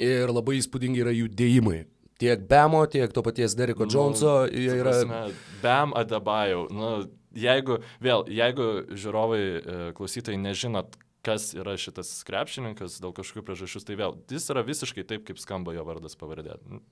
[0.00, 1.84] ir labai įspūdingi yra jų dėjimai.
[2.20, 4.92] Tiek Bemo, tiek to paties Deriko nu, Joneso, jie yra...
[4.92, 5.20] Prasme,
[5.62, 6.90] Bem Adabajau, nu,
[7.32, 13.96] jeigu, vėl, jeigu žiūrovai, e, klausytojai nežinot, kas yra šitas krepšininkas dėl kažkokių priežasčių, tai
[14.00, 16.58] vėl, jis yra visiškai taip, kaip skamba jo vardas pavardė.
[16.68, 16.82] Nu,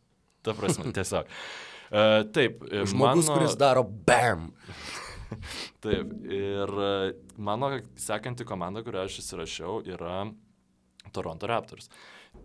[0.45, 1.29] ta prasme, tiesiog.
[1.89, 2.63] Uh, taip.
[2.69, 3.39] Žmogus, mano...
[3.39, 4.51] kuris daro BAM.
[5.85, 6.75] taip, ir
[7.37, 10.23] mano sekanti komanda, kurią aš įsirašiau, yra
[11.15, 11.91] Toronto Raptors.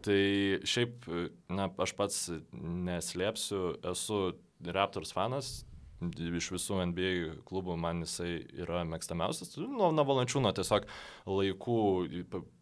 [0.03, 0.23] Tai
[0.67, 1.05] šiaip,
[1.51, 2.19] na, aš pats
[2.53, 4.23] neslėpsiu, esu
[4.63, 5.53] Raptors fanas,
[6.11, 7.11] iš visų NBA
[7.47, 9.55] klubų man jisai yra mėgstamiausias.
[9.61, 10.87] Nuo na, Valančiūno tiesiog
[11.29, 11.77] laikų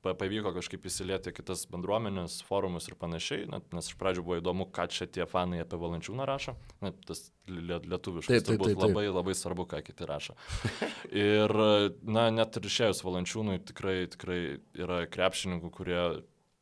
[0.05, 4.87] pavyko kažkaip įsilieti kitas bendruomenės, forumus ir panašiai, na, nes iš pradžių buvo įdomu, ką
[4.93, 6.55] čia tie fanai apie Valančiūną rašo.
[6.81, 8.83] Na, tas lietuviškas taip, taip, taip, taip.
[8.85, 10.37] labai labai svarbu, ką kiti rašo.
[11.27, 11.55] ir,
[12.01, 14.41] na, net ir išėjus Valančiūnui tikrai, tikrai
[14.77, 16.03] yra krepšininkų, kurie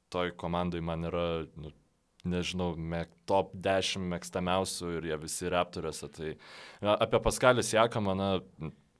[0.10, 1.28] toj komandai man yra
[1.60, 1.72] nu,
[2.28, 6.10] nežinau, mek, top 10 mėgstamiausių ir jie visi raptoriuose.
[6.16, 6.34] Tai
[6.98, 8.32] apie Paskalis Jakamą, na,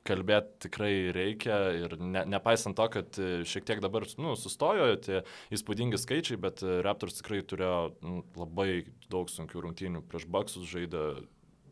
[0.08, 5.22] kalbėti tikrai reikia ir ne, nepaisant to, kad e, šiek tiek dabar nu, sustojo tie
[5.56, 11.04] įspūdingi skaičiai, bet e, Raptors tikrai turėjo nu, labai daug sunkių rungtynių prieš Baksus žaidę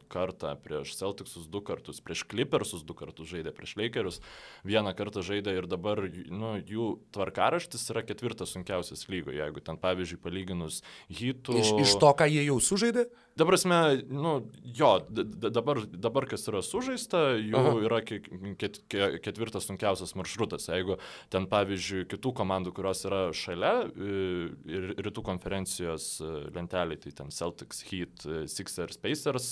[0.09, 4.21] kartą prieš Celticsus du kartus, prieš Clippersus du kartus žaidė, prieš Lakerius
[4.67, 10.21] vieną kartą žaidė ir dabar nu, jų tvarkaraštis yra ketvirtas sunkiausias lygoje, jeigu ten pavyzdžiui
[10.23, 11.61] palyginus hitų.
[11.61, 13.07] Iš, iš to, ką jie jau sužaidė?
[13.37, 17.73] Dabar, prasme, nu, jo, dabar, dabar kas yra sužaista, jų Aha.
[17.85, 18.25] yra ket,
[18.57, 18.79] ket,
[19.21, 20.65] ketvirtas sunkiausias maršrutas.
[20.71, 20.97] Jeigu
[21.33, 27.83] ten, pavyzdžiui, kitų komandų, kurios yra šalia ir rytų konferencijos e, lenteliai, tai ten Celtics,
[27.91, 29.51] Heat, e, Sixers, Pacers,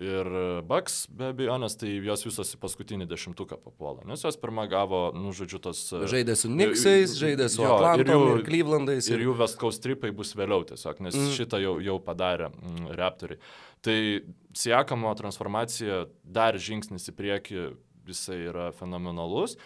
[0.00, 0.28] ir
[0.66, 5.30] Bucks, be abejonės, tai jos visos į paskutinį dešimtuką papuola, nes jos pirmą gavo, nu,
[5.36, 5.84] žodžiu, tos...
[6.10, 9.10] Žaidė su Nixais, žaidė su Atlantom ir, ir Clevelandais.
[9.10, 11.30] Ir, ir jų West Coast tripai bus vėliau tiesiog, nes mm.
[11.36, 13.40] šitą jau, jau padarė mm, Raptoriai.
[13.84, 13.98] Tai
[14.54, 17.64] Siekamo transformacija dar žingsnis į priekį,
[18.10, 19.58] jisai yra fenomenalus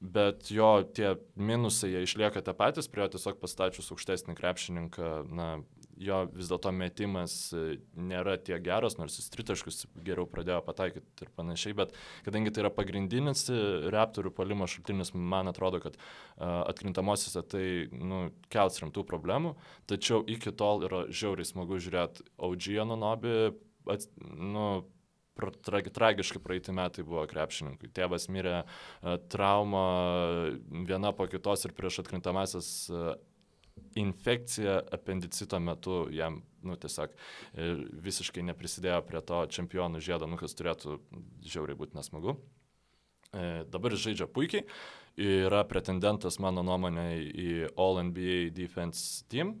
[0.00, 5.48] bet jo tie minusai jie išlieka tie patys, prie jo tiesiog pastačius aukštesnį krepšininką, na,
[5.96, 11.30] jo vis dėlto metimas e, nėra tiek geras, nors jis tritaškus geriau pradėjo pataikyti ir
[11.36, 11.94] panašiai, bet
[12.26, 13.60] kadangi tai yra pagrindinis e,
[13.92, 19.54] reptorių palimo šaltinis, man atrodo, kad uh, atkrintamosiose tai nu, kels rimtų problemų,
[19.90, 23.36] tačiau iki tol yra žiauriai smagu žiūrėti Audžiją Nunobi,
[24.36, 24.66] nu,
[25.38, 27.92] tra, tragiškai praeitį metai buvo krepšininkui.
[27.96, 28.64] Tėvas mirė
[29.32, 29.86] trauma
[30.88, 33.14] viena po kitos ir prieš atkrintamasis uh,
[33.96, 37.70] infekcija apendicito metu jam, nu, tiesiog e,
[38.06, 40.98] visiškai neprisidėjo prie to čempionų žiedo, nu, kas turėtų
[41.46, 42.36] žiauriai būti nesmagu.
[43.32, 44.66] E, dabar žaidžia puikiai,
[45.16, 47.48] yra pretendentas, mano nuomonė, į
[47.80, 49.56] All NBA Defense Team,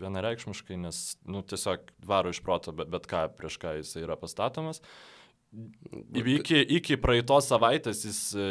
[0.00, 4.82] vienareikšmiškai, nes, nu, tiesiog varo iš proto, bet, bet ką, prieš ką jis yra pastatomas.
[4.82, 5.17] Uh,
[5.48, 8.48] Iki, iki praeitos savaitės jis e,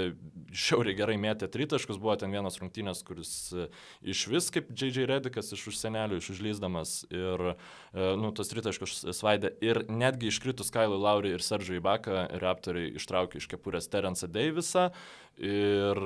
[0.57, 3.67] šiauriai gerai mėtė tritaškus, buvo ten vienas rungtynės, kuris e,
[4.01, 5.05] iš vis kaip J.J.
[5.11, 10.97] Redikas iš užsienelių, iš užlyzdamas ir, e, nu, tas tritaškus svaidė ir netgi iškritus Kailui
[11.03, 14.89] Lauriui ir Seržui Baką, Raptoriai ištraukė iš kepurės Terence Davisą
[15.37, 15.99] ir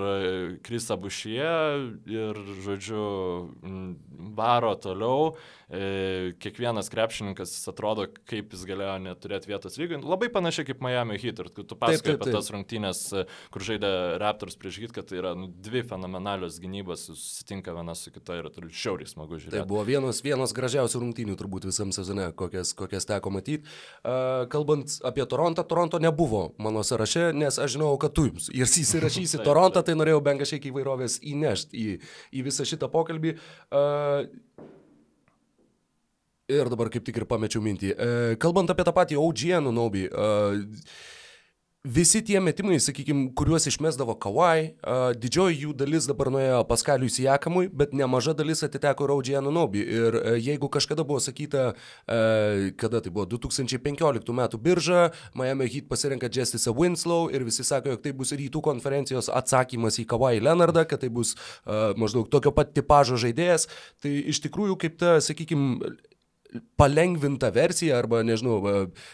[0.59, 1.51] Krisa Bušie
[2.11, 3.03] ir, žodžiu,
[4.35, 5.31] varo toliau
[5.71, 10.01] e, kiekvienas krepšininkas atrodo, kaip jis galėjo neturėti vietos lygiai.
[10.03, 11.41] Labai panašiai kaip Miami Heat.
[11.41, 13.03] Ir tu pasakoji apie tas rungtynės,
[13.53, 13.91] kur žaidė
[14.21, 18.49] Raptors prieš Heat, kad tai yra nu, dvi fenomenalios gynybos, susitinka viena su kita ir
[18.53, 19.57] turiu šiauriai smagu žiūrėti.
[19.59, 23.65] Tai buvo vienos, vienos gražiausių rungtynių turbūt visam sezone, kokias, kokias teko matyti.
[24.01, 29.41] Uh, kalbant apie Torontą, Toronto nebuvo mano sąraše, nes aš žinau, kad tu jis įsirašysi
[29.47, 31.97] Torontą, tai norėjau bent kažkiek įvairovės įnešti į,
[32.35, 33.37] į visą šitą pokalbį.
[33.69, 34.29] Uh,
[36.51, 37.95] Ir dabar kaip tik ir pamečiau mintį.
[37.95, 40.29] E, kalbant apie tą patį OGN Nobį, e,
[41.83, 47.71] visi tie metimai, sakykime, kuriuos išmesdavo Kawai, e, didžioji jų dalis dabar nuėjo Paskaliui Sijakamui,
[47.73, 49.81] bet nemaža dalis atiteko ir OGN Nobį.
[49.81, 51.71] Ir e, jeigu kažkada buvo sakyta,
[52.05, 57.95] e, kada tai buvo 2015 metų birža, Miami Heat pasirenka Justice Winslow ir visi sako,
[57.95, 62.53] jog tai bus rytų konferencijos atsakymas į Kawai Leonardą, kad tai bus e, maždaug tokio
[62.53, 63.67] pat tipožo žaidėjas,
[64.03, 65.95] tai iš tikrųjų kaip ta, sakykime,
[66.79, 68.57] palengvinta versija arba, nežinau,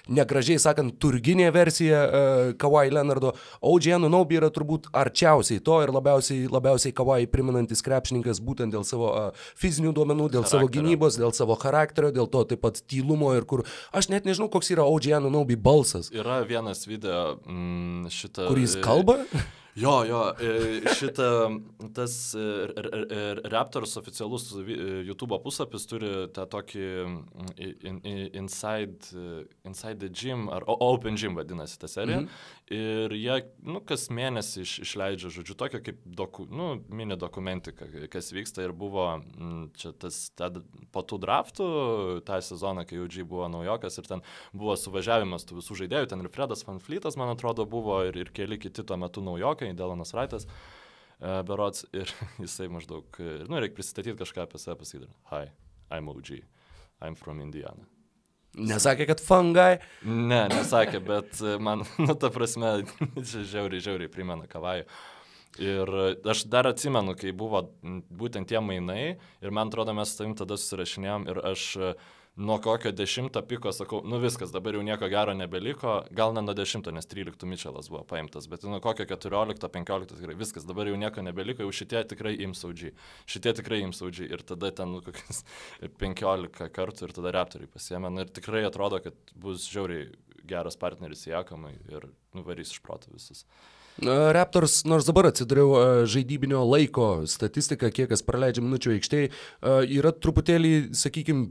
[0.09, 3.33] negražiai sakant, turginė versija uh, Kawhi Leonardo.
[3.61, 9.11] OG Anunobi yra turbūt arčiausiai to ir labiausiai, labiausiai Kawhi priminantis krepšininkas būtent dėl savo
[9.11, 10.65] uh, fizinių duomenų, dėl charakterio.
[10.65, 14.49] savo gynybos, dėl savo charakterio, dėl to taip pat tylumo ir kur aš net nežinau,
[14.53, 16.09] koks yra OG Anunobi balsas.
[16.15, 18.49] Yra vienas video mm, šitą.
[18.49, 19.21] Kur jis kalba?
[19.77, 21.59] Jo, jo, e, šitą,
[21.93, 24.49] tas e, Raptors oficialus
[25.05, 26.85] YouTube puslapis turi tą tokį
[27.85, 27.99] in,
[28.37, 29.11] Inside,
[29.67, 32.23] inside the Gym, ar Open Gym vadinasi ta serija.
[32.23, 32.55] Mhm.
[32.73, 38.33] Ir jie, nu, kas mėnesį iš, išleidžia, žodžiu, tokią kaip doku, nu, mini dokumentiką, kas
[38.35, 39.05] vyksta ir buvo
[39.79, 40.49] čia tas, ta,
[40.91, 41.67] po tų draftų,
[42.27, 46.33] tą sezoną, kai UG buvo naujokas ir ten buvo suvažiavimas tų visų žaidėjų, ten ir
[46.33, 50.13] Fredas Van Fleetas, man atrodo, buvo ir, ir keli kiti tuo metu naujokai Amerikai, Delanas
[50.13, 50.47] Raitas,
[51.19, 52.11] uh, berots, ir
[52.43, 53.05] jisai maždaug,
[53.47, 55.51] nu, reikia pristatyti kažką apie save, pasakyti, hi,
[55.91, 56.43] I'm OG,
[57.01, 57.85] I'm from Indiana.
[58.57, 59.79] Nesakė, kad fungai?
[60.03, 62.81] Ne, nesakė, bet e, man, nu, ta prasme,
[63.51, 64.87] žiauriai, žiauriai primena kavajų.
[65.61, 65.89] Ir
[66.27, 70.57] aš dar atsimenu, kai buvo būtent tie mainai ir man atrodo, mes su tavim tada
[70.59, 71.63] susirašinėjom ir aš
[72.37, 76.53] nuo kokio dešimto piko sakau, nu viskas, dabar jau nieko gero nebeliko, gal ne nuo
[76.57, 80.99] dešimto, nes tryliktų Mičelas buvo paimtas, bet nuo kokio keturiolikto, penkiolikto tikrai viskas, dabar jau
[81.01, 82.93] nieko nebeliko, jau šitie tikrai ims audžiai,
[83.25, 85.41] šitie tikrai ims audžiai ir tada ten nu, kokius
[86.01, 90.11] penkiolika kartų ir tada reptoriai pasiemė nu, ir tikrai atrodo, kad bus žiauriai
[90.47, 92.05] geras partneris Jakamai ir
[92.37, 93.47] nuvarys iš proto visus.
[93.97, 99.31] Raptors, nors dabar atsidariau žaidybinio laiko statistiką, kiek kas praleidžia minučių aikštėje,
[99.97, 101.47] yra truputėlį, sakykime,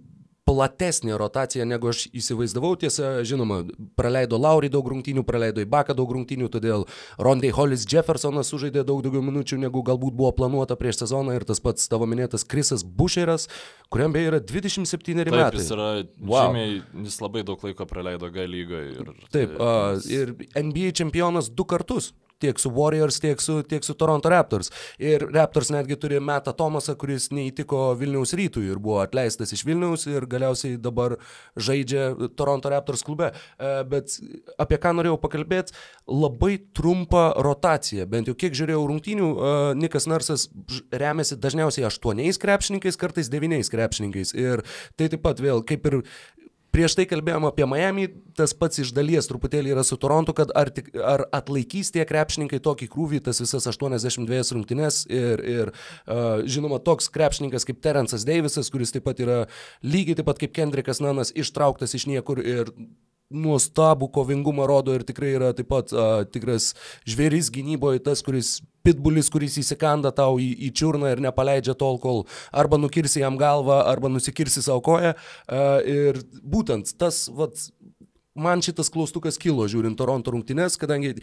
[0.46, 2.76] platesnė rotacija, negu aš įsivaizdavau.
[2.78, 3.62] Tiesa, žinoma,
[3.98, 6.86] praleido Laurį daug rungtynių, praleido Ibaką daug rungtynių, todėl
[7.18, 11.62] Rondai Hollis Jeffersonas sužaidė daug daugiau minučių, negu galbūt buvo planuota prieš sezoną ir tas
[11.62, 13.48] pats tavo minėtas Krisas Bušeras,
[13.90, 15.62] kuriam beje yra 27 Taip, metai.
[15.62, 15.88] Jis, yra,
[16.22, 16.52] wow.
[16.52, 16.78] žymiai,
[17.08, 18.94] jis labai daug laiko praleido G lygoje.
[18.94, 23.94] Ir, Taip, uh, ir NBA čempionas du kartus tiek su Warriors, tiek su, tiek su
[23.94, 24.70] Toronto Raptors.
[24.98, 30.06] Ir Raptors netgi turi Metą Tomasą, kuris neįtiko Vilniaus rytui ir buvo atleistas iš Vilniaus
[30.10, 31.16] ir galiausiai dabar
[31.56, 33.32] žaidžia Toronto Raptors klube.
[33.32, 34.18] E, bet
[34.62, 35.76] apie ką norėjau pakalbėti,
[36.10, 38.06] labai trumpa rotacija.
[38.10, 40.48] Bent jau kiek žiūrėjau rungtynių, e, Nikas Narsas
[40.92, 44.36] remiasi dažniausiai aštuoniais krepšininkais, kartais devyniais krepšininkais.
[44.36, 44.64] Ir
[44.96, 46.02] tai taip pat vėl kaip ir
[46.76, 48.02] Prieš tai kalbėjom apie Miami,
[48.36, 52.60] tas pats iš dalies truputėlį yra su Torontu, kad ar, tik, ar atlaikys tie krepšininkai
[52.60, 58.68] tokį krūvį, tas visas 82 rungtynes ir, ir uh, žinoma toks krepšininkas kaip Terensas Deivisas,
[58.74, 59.38] kuris taip pat yra
[59.80, 62.74] lygiai taip pat kaip Kendrikas Nanas ištrauktas iš niekur ir
[63.34, 66.72] nuostabų kovingumą rodo ir tikrai yra taip pat a, tikras
[67.08, 72.24] žvėris gynyboje, tas, kuris pitbulis, kuris įsikanda tau į, į čiurną ir nepaleidžia tol, kol
[72.54, 75.16] arba nukirsi jam galvą, arba nusikirsi savo koją.
[75.16, 77.66] A, ir būtent tas, vat,
[78.36, 81.16] man šitas klaustukas kilo žiūrint Toronto rungtynes, kadangi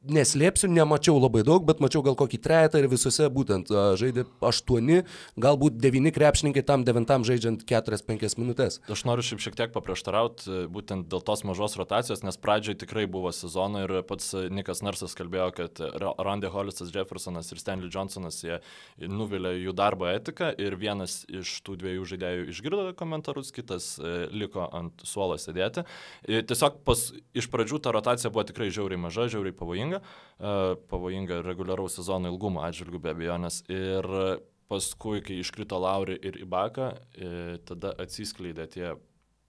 [0.00, 3.68] neslėpsiu, nemačiau labai daug, bet mačiau gal kokį trejetą ir visose būtent
[4.00, 5.02] žaidė aštuoni,
[5.40, 8.80] galbūt devyni krepšininkai tam devintam žaidžiant 4-5 minutės.
[8.88, 13.04] Aš noriu šiaip šiek tiek paprieštarauti e, būtent dėl tos mažos rotacijos, nes pradžioj tikrai
[13.10, 18.60] buvo sezono ir pats Nikas Narsas kalbėjo, kad Randy Hollisas, Jeffersonas ir Stanley Johnsonas jie
[19.04, 24.64] nuvilė jų darbo etiką ir vienas iš tų dviejų žaidėjų išgirdo komentarus, kitas e, liko
[24.64, 25.84] ant suolo sėdėti.
[26.24, 27.04] E, tiesiog pas,
[27.36, 30.00] iš pradžių ta rotacija buvo tikrai žiauriai maža, žiauriai pavojinga pavojinga,
[30.38, 33.62] e, pavojinga reguliaraus sezono ilgumo atžvilgių be abejonės.
[33.68, 34.06] Ir
[34.70, 38.94] paskui, kai iškrito Lauri ir Ibaka, e, tada atsiskleidė tie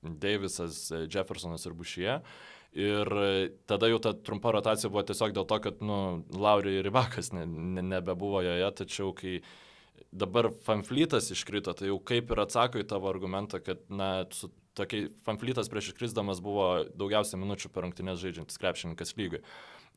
[0.01, 2.21] Davisas, Jeffersonas ir Bušie.
[2.71, 3.09] Ir
[3.67, 7.45] tada jau ta trumpa rotacija buvo tiesiog dėl to, kad nu, Lauri ir Ibakas ne,
[7.45, 9.41] ne, nebebuvo joje, tačiau kai
[10.11, 15.09] dabar Fanflytas iškrito, tai jau kaip ir atsako į tavo argumentą, kad na, su tokiai
[15.25, 19.41] Fanflytas prieš iškrisdamas buvo daugiausia minučių per rungtynės žaidžiantis krepšininkas lygai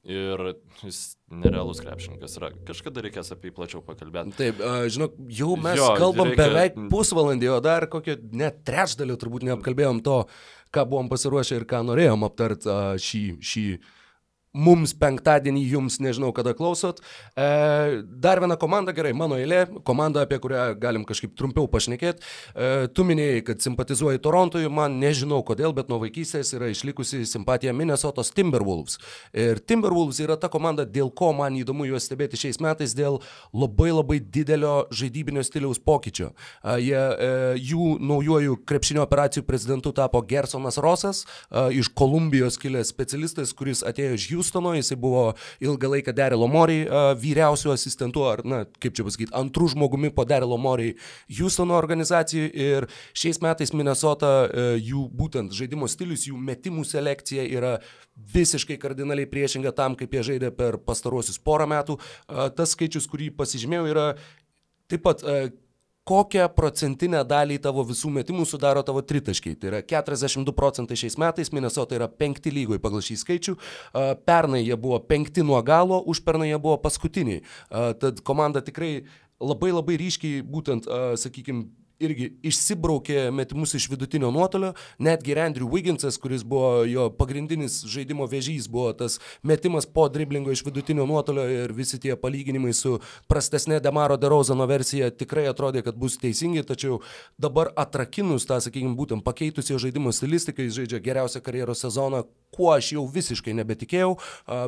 [0.04, 0.42] ir
[0.84, 0.98] jis
[1.32, 2.50] nerealus krepšininkas yra.
[2.68, 4.36] Kažkada reikės apie jį plačiau pakalbėti.
[4.38, 4.60] Taip,
[4.92, 6.44] žinok, jau mes jo, kalbam reikia...
[6.44, 10.20] beveik pusvalandį, o dar kokio net trečdalio turbūt neapkalbėjom to,
[10.74, 12.68] ką buvom pasiruošę ir ką norėjom aptart
[13.00, 13.66] šį, šį
[14.54, 17.00] mums penktadienį, jums nežinau kada klausot.
[17.34, 17.46] E,
[18.22, 22.22] dar viena komanda, gerai, mano eilė, komanda, apie kurią galim kažkaip trumpiau pašnekėti.
[22.54, 27.74] E, tu minėjai, kad simpatizuoji Torontui, man nežinau kodėl, bet nuo vaikystės yra išlikusi simpatija
[27.74, 29.00] Minnesotos Timberwolves.
[29.34, 33.20] Ir Timberwolves yra ta komanda, dėl ko man įdomu juos stebėti šiais metais, dėl
[33.52, 36.30] labai labai didelio žaidybinio stiliaus pokyčio.
[36.62, 42.94] E, jie, e, jų naujojų krepšinio operacijų prezidentu tapo Gersonas Rosas, e, iš Kolumbijos kilęs
[42.94, 45.24] specialistas, kuris atėjo iš jų Houstono, jisai buvo
[45.64, 46.84] ilgą laiką Derilo Moriai
[47.20, 50.94] vyriausių asistentų, ar, na, kaip čia pasakyti, antrų žmogumi po Derilo Moriai
[51.38, 54.34] Houstono organizacijų ir šiais metais Minnesota
[54.76, 57.78] jų būtent žaidimo stilius, jų metimų selekcija yra
[58.34, 61.98] visiškai kardinaliai priešinga tam, kaip jie žaidė per pastaruosius porą metų.
[62.28, 64.06] Tas skaičius, kurį pasižymėjau, yra
[64.90, 65.24] taip pat
[66.08, 69.56] kokią procentinę dalį tavo visų metimų sudaro tavo tritaškiai.
[69.60, 73.56] Tai yra 42 procentai šiais metais, Minnesota yra penkti lygoje pagal šį skaičių,
[74.28, 77.40] pernai jie buvo penkti nuo galo, už pernai jie buvo paskutiniai.
[78.00, 79.06] Tad komanda tikrai
[79.40, 80.88] labai labai ryškiai būtent,
[81.20, 81.66] sakykime,
[82.02, 88.68] irgi išsibraukė metimus iš vidutinio nuotolio, netgi Andrew Wigginsas, kuris buvo jo pagrindinis žaidimo vežys,
[88.70, 92.98] buvo tas metimas po driblingo iš vidutinio nuotolio ir visi tie palyginimai su
[93.30, 97.00] prastesnė Demaro DeRozano versija tikrai atrodė, kad bus teisingi, tačiau
[97.38, 102.70] dabar atrakinus tą, sakykime, būtent pakeitus jo žaidimo stilistiką, jis žaidžia geriausią karjeros sezoną, kuo
[102.70, 104.12] aš jau visiškai nebetikėjau,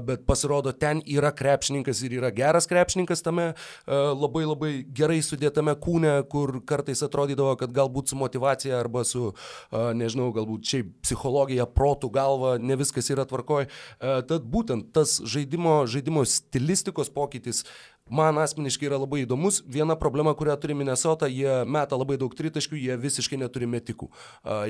[0.06, 3.52] bet pasirodo, ten yra krepšininkas ir yra geras krepšininkas tame
[3.86, 9.32] labai labai gerai sudėtame kūne, kur kartais atrodo, atrodydavo, kad galbūt su motivacija arba su,
[9.72, 13.68] nežinau, galbūt šiaip psichologija, protų galva, ne viskas yra tvarkoj.
[14.00, 17.64] Tad būtent tas žaidimo, žaidimo stilistikos pokytis
[18.10, 19.62] man asmeniškai yra labai įdomus.
[19.66, 24.08] Viena problema, kurią turi Minnesota, jie meta labai daug tritaškių, jie visiškai neturi metikų.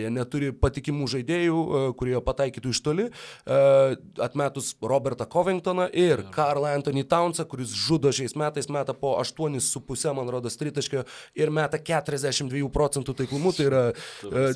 [0.01, 1.59] Jie neturi patikimų žaidėjų,
[2.01, 3.09] kurie pataikytų iš toli.
[4.23, 10.33] Atmetus Robertą Covingtoną ir Karl Anthony Townsą, kuris žudo šiais metais, meta po 8,5, man
[10.33, 11.05] rodos, tritaškio
[11.37, 13.53] ir meta 42 procentų taiklumu.
[13.57, 13.85] Tai yra,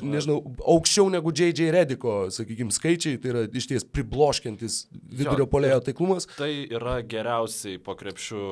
[0.01, 1.69] nežinau, aukščiau negu J.J.
[1.75, 3.21] Rediko, sakykime, skaičiai.
[3.21, 6.27] Tai yra iš ties pribloškiantis vidurio polėjo taiklumas.
[6.37, 8.45] Tai yra geriausiai po krepšių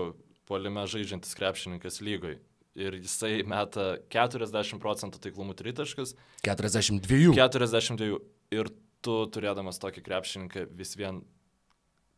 [0.49, 2.39] polime žaidžiantis krepšininkas lygoj.
[2.79, 6.15] Ir jisai meta 40 procentų taiklumų tritaškus.
[6.45, 7.33] 42.
[7.37, 8.19] 42.
[8.55, 8.69] Ir
[9.05, 11.23] tu turėdamas tokį krepšininką vis vien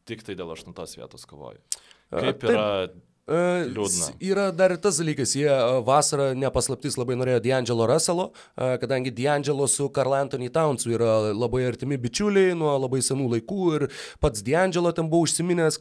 [0.10, 1.62] tik tai dėl aštuntos vietos kovoji.
[2.12, 2.68] Kaip yra
[3.32, 4.12] Liūdna.
[4.24, 5.50] Yra dar ir tas dalykas, jie
[5.88, 12.00] vasarą nepaslaptis labai norėjo D'Angelo Russelo, kadangi D'Angelo su Karl Anthony Townsu yra labai artimi
[12.02, 13.88] bičiuliai nuo labai senų laikų ir
[14.24, 15.80] pats D'Angelo ten buvo užsiminęs,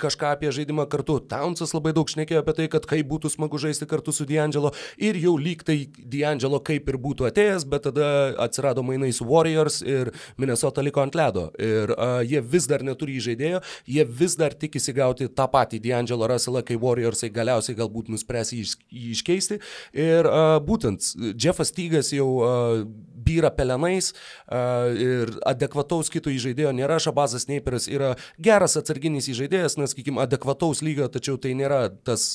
[0.00, 1.18] kažką apie žaidimą kartu.
[1.30, 5.18] Townsas labai daug šnekėjo apie tai, kad kaip būtų smagu žaisti kartu su D'Angelo ir
[5.20, 8.10] jau lyg tai D'Angelo kaip ir būtų atėjęs, bet tada
[8.44, 11.48] atsirado mainai su Warriors ir Minnesota liko ant ledo.
[11.60, 16.28] Ir uh, jie vis dar neturi įžaidėjo, jie vis dar tikisi gauti tą patį D'Angelo
[16.30, 19.60] Russellą kaip Warriorsai galiausiai galbūt nuspręs jį, jį iškeisti.
[19.96, 22.82] Ir uh, būtent Jeffas Tygas jau uh,
[23.20, 29.94] byra pelenais uh, ir adekvataus kito įžaidėjo nėra, Šabazas Neiperis yra geras atsarginis įžaidėjas, nes,
[29.94, 32.34] sakykime, adekvataus lygio, tačiau tai nėra tas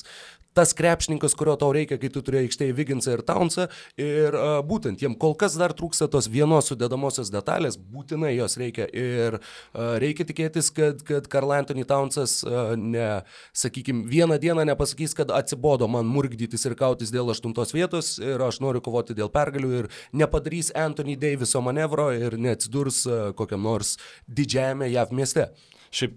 [0.56, 3.66] tas krepšininkas, kurio tau reikia, kai tu turi aikštėje Viginsą ir Townsą.
[4.00, 8.88] Ir uh, būtent jiem kol kas dar trūksta tos vienos sudėdamosios detalės, būtinai jos reikia.
[8.88, 13.20] Ir uh, reikia tikėtis, kad, kad Karl Anthony Townsas, uh, ne,
[13.56, 18.62] sakykime, vieną dieną nepasakys, kad atsibodo man murgdytis ir kautis dėl aštuntos vietos ir aš
[18.64, 24.88] noriu kovoti dėl pergalių ir nepadarys Anthony Daviso manevro ir neatsidurs uh, kokiam nors didžiajame
[24.92, 25.50] JAV mieste.
[25.96, 26.16] Šiaip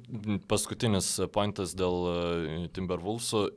[0.50, 3.50] paskutinis pointas dėl Timberwolvesų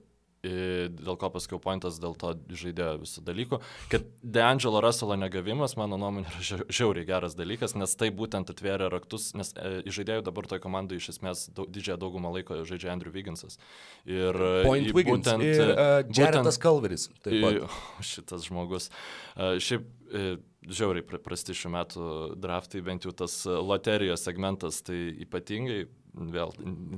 [0.42, 3.61] dėl ko paskiau pointas dėl to žaidėjo visų dalykų,
[3.92, 9.31] kad DeAngelo Russello negavimas, mano nuomonė, yra žiauriai geras dalykas, nes tai būtent atvėrė raktus,
[9.38, 13.61] nes e, žaidėjų dabar toje komandoje iš esmės daug, didžiąją daugumą laiko žaidžia Andrew Wigginsas.
[14.02, 14.35] Ir
[14.66, 15.28] Point Wiggins.
[15.31, 16.02] Būtent, ir uh,
[16.59, 17.09] Kalveris.
[18.12, 18.90] Šitas žmogus.
[19.37, 20.35] Uh, šiaip uh,
[20.66, 26.53] žiauriai prasti šių metų draftai, bent jau tas loterijos segmentas, tai ypatingai vėl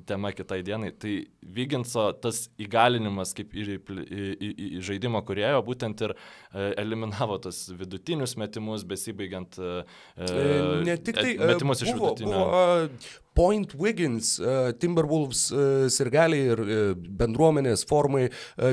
[0.08, 0.90] tema kitai dienai.
[0.98, 1.14] Tai
[1.54, 7.66] Vyginso tas įgalinimas kaip į, į, į, į žaidimo kurėjo būtent ir e, eliminavo tos
[7.78, 9.74] vidutinius metimus, besibaigiant e,
[10.18, 10.48] e
[10.88, 12.40] ne tik tai metimus iš buvo, vidutinio.
[12.40, 18.28] Buvo, Point Wiggins, uh, Timberwolves uh, sirgaliai ir uh, bendruomenės formai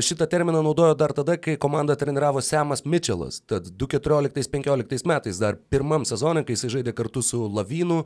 [0.05, 3.39] šitą terminą naudojo dar tada, kai komandą treniravo Semas Mitchellas.
[3.49, 8.03] Tad 2014-2015 metais, dar pirmam sezonui, kai jis žaidė kartu su Lavinu,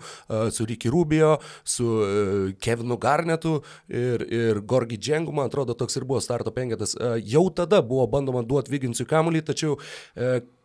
[0.56, 1.36] su Ricky Rubio,
[1.68, 1.89] su
[2.63, 3.58] Kevinu Garnetu
[3.89, 6.96] ir, ir Gorgi Džengu, man atrodo, toks ir buvo starto penketas.
[7.28, 9.76] Jau tada buvo bandoma duoti Wigginsui kamuolį, tačiau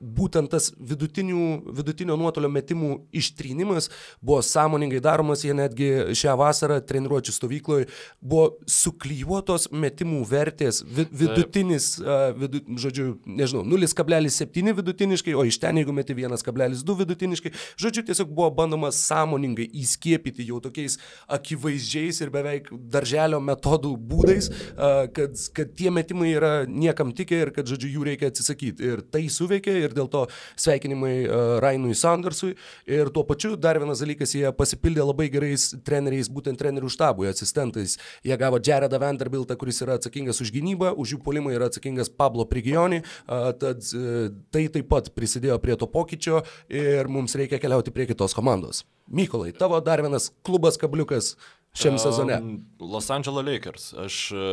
[0.00, 3.90] būtent tas vidutinio nuotolio metimų ištrynimas
[4.22, 7.86] buvo sąmoningai daromas, jie netgi netgi šią vasarą treniruočio stovykloje
[8.20, 11.98] buvo suklyjuotos metimų vertės, vidutinis,
[12.36, 18.50] vidu, žodžiu, nežinau, 0,7 vidutiniškai, o iš ten jeigu meti 1,2 vidutiniškai, žodžiu, tiesiog buvo
[18.50, 24.50] bandoma sąmoningai įskiepyti jau tokiais akivaizdžiais ir beveik darželio metodų būdais,
[25.14, 28.90] kad, kad tie metimai yra niekam tikę ir kad, žodžiu, jų reikia atsisakyti.
[28.90, 30.26] Ir tai suveikė ir dėl to
[30.60, 31.14] sveikinimai
[31.62, 32.54] Rainui Sandersui.
[32.90, 37.96] Ir tuo pačiu dar vienas dalykas, jie pasipildė labai gerais treneriais, būtent trenerių štabui, asistentais.
[38.26, 42.46] Jie gavo Jaredą Vanderbiltą, kuris yra atsakingas už gynybą, už jų polimą yra atsakingas Pablo
[42.48, 48.08] Prigioni, tad e, tai taip pat prisidėjo prie to pokyčio ir mums reikia keliauti prie
[48.10, 48.84] kitos komandos.
[49.10, 51.34] Mykolai, tavo dar vienas klubas kabliukas
[51.74, 52.36] šiam sezone.
[52.40, 52.60] Um,
[52.92, 53.90] Los Angeles Lakers.
[53.98, 54.44] Aš e,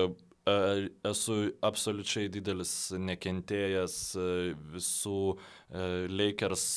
[1.07, 3.97] esu absoliučiai didelis nekentėjas
[4.73, 5.21] visų
[6.07, 6.67] Lakers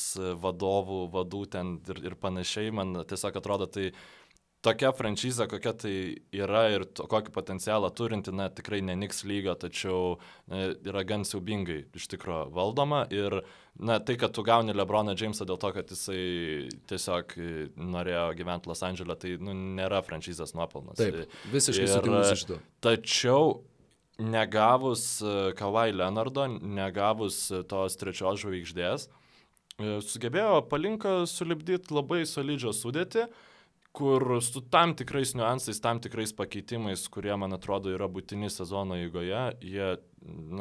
[0.42, 2.72] vadovų, vadų ten ir, ir panašiai.
[2.74, 3.90] Man tiesiog atrodo, tai
[4.64, 5.94] tokia franšizė, kokia tai
[6.36, 10.18] yra ir to, kokį potencialą turinti, na, tikrai neniks lygio, tačiau
[10.50, 13.02] na, yra gan siaubingai iš tikrųjų valdoma.
[13.14, 13.40] Ir,
[13.80, 17.34] na, tai, kad tu gauni Lebroną Jamesą dėl to, kad jisai tiesiog
[17.80, 21.00] norėjo gyventi Los Andželė, tai, nu, nėra franšizės nuopelnas.
[21.00, 22.60] Taip, visiškai sutinku su šito.
[22.84, 23.58] Tačiau
[24.20, 29.06] negavus e, Kawai Leonardo, negavus tos trečios žvaigždės,
[29.80, 33.30] e, sugebėjo palinką sulibdyti labai solidžią sudėtį
[33.96, 39.44] kur su tam tikrais niuansais, tam tikrais pakeitimais, kurie, man atrodo, yra būtini sezono eigoje,
[39.66, 39.92] jie,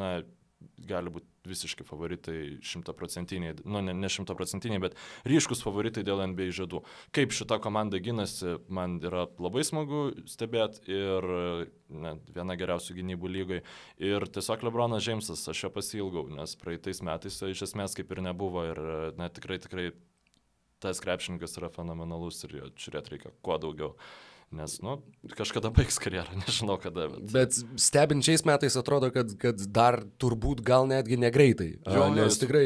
[0.00, 0.20] na,
[0.88, 4.96] gali būti visiškai favoritai šimtaprocentiniai, nu ne, ne šimtaprocentiniai, bet
[5.28, 6.82] ryškus favoritai dėl NBA žadų.
[7.16, 11.28] Kaip šita komanda gynasi, man yra labai smagu stebėti ir
[11.88, 13.62] ne, viena geriausių gynybų lygai.
[14.02, 18.66] Ir tiesiog Lebronas Džeimsas, aš jo pasilgau, nes praeitais metais iš esmės kaip ir nebuvo
[18.68, 18.84] ir
[19.16, 19.90] na, tikrai, tikrai
[20.80, 23.94] tas krepšininkas yra fenomenalus ir jo žiūrėti reikia kuo daugiau.
[24.50, 24.96] Nes, nu,
[25.38, 27.06] kažkada baigs karjerą, nežinau kada.
[27.12, 31.68] Bet, bet stebinčiais metais atrodo, kad, kad dar turbūt gal netgi negreitai.
[31.86, 32.40] Jo, nes jis...
[32.42, 32.64] tikrai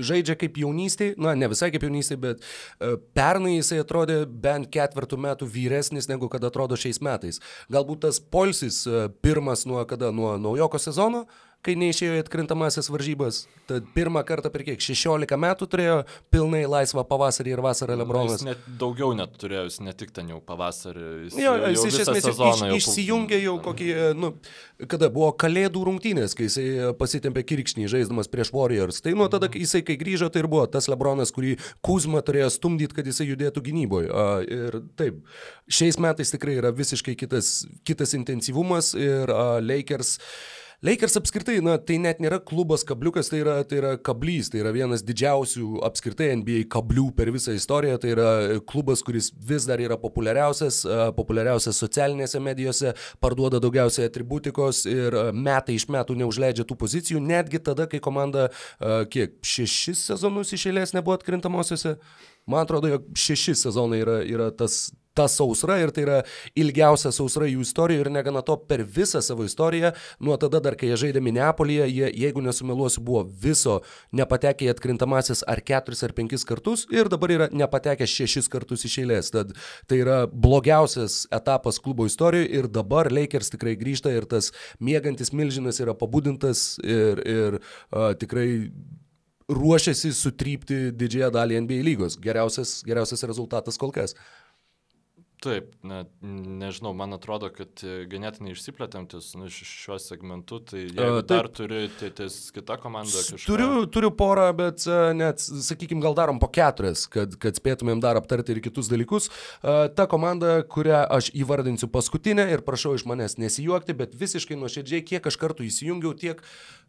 [0.00, 5.20] žaidžia kaip jaunystėje, na, ne visai kaip jaunystėje, bet uh, pernai jisai atrodė bent ketvirtų
[5.26, 7.42] metų vyresnis negu kad atrodo šiais metais.
[7.68, 12.88] Galbūt tas polsis uh, pirmas nuo kada, nuo naujoko sezono, uh, kai neišėjo į atkrintamasis
[12.92, 13.42] varžybas.
[13.66, 15.96] Tad pirmą kartą per kiek 16 metų turėjo
[16.30, 18.38] pilnai laisvą pavasarį ir vasarą Lebronas.
[18.38, 21.06] Jis net daugiau net turėjo, jis ne tik ten jau pavasarį.
[21.26, 23.88] Jis, jo, jis iš esmės iš, jau išsijungė jau kokį,
[24.18, 24.32] nu,
[24.90, 29.02] kada buvo kalėdų rungtynės, kai jisai pasitempė kirkšnį žaisdamas prieš Warriors.
[29.04, 31.56] Tai nuo tada, kai jisai kai grįžo, tai ir buvo tas Lebronas, kurį
[31.86, 34.12] Kuzma turėjo stumdyti, kad jisai judėtų gynyboje.
[34.46, 35.24] Ir taip,
[35.66, 39.58] šiais metais tikrai yra visiškai kitas, kitas intensyvumas ir uh,
[40.86, 44.70] Lakers apskritai, na, tai net nėra klubas kabliukas, tai yra, tai yra kablys, tai yra
[44.74, 48.28] vienas didžiausių apskritai NBA kablių per visą istoriją, tai yra
[48.70, 50.84] klubas, kuris vis dar yra populiariausias,
[51.16, 52.92] populiariausias socialinėse medijose,
[53.24, 58.46] parduoda daugiausiai atributikos ir metai iš metų neužleidžia tų pozicijų, netgi tada, kai komanda,
[59.10, 61.96] kiek, šešis sezonus iš eilės nebuvo atkrintamosiose.
[62.46, 64.84] Man atrodo, jog šeši sezonai yra, yra tas
[65.16, 66.18] ta sausra ir tai yra
[66.58, 70.90] ilgiausia sausra jų istorijoje ir negana to per visą savo istoriją, nuo tada dar kai
[70.90, 73.80] jie žaidė Minneapolyje, jie, jeigu nesumeluosiu, buvo viso
[74.16, 78.98] nepatekę į atkrintamasis ar keturis ar penkis kartus ir dabar yra nepatekę šešis kartus iš
[79.04, 79.32] eilės.
[79.34, 79.54] Tad
[79.88, 85.80] tai yra blogiausias etapas klubo istorijoje ir dabar Lakers tikrai grįžta ir tas mėgantis milžinas
[85.82, 88.48] yra pabudintas ir, ir uh, tikrai
[89.52, 92.18] ruošiasi sutrypti didžiąją dalį NBA lygos.
[92.22, 94.16] Geriausias, geriausias rezultatas kol kas.
[95.44, 101.50] Taip, ne, nežinau, man atrodo, kad ganėtinai išsiplėtėm ties nu, šiuo segmentu, tai uh, dar
[101.52, 103.42] turi ties kita komanda kažką.
[103.44, 108.16] Turiu, turiu porą, bet uh, net, sakykime, gal darom po keturias, kad, kad spėtumėm dar
[108.16, 109.28] aptarti ir kitus dalykus.
[109.60, 115.04] Uh, ta komanda, kurią aš įvardinsiu paskutinę ir prašau iš manęs nesijuokti, bet visiškai nuoširdžiai,
[115.12, 116.40] kiek aš kartų įsijungiau, tiek,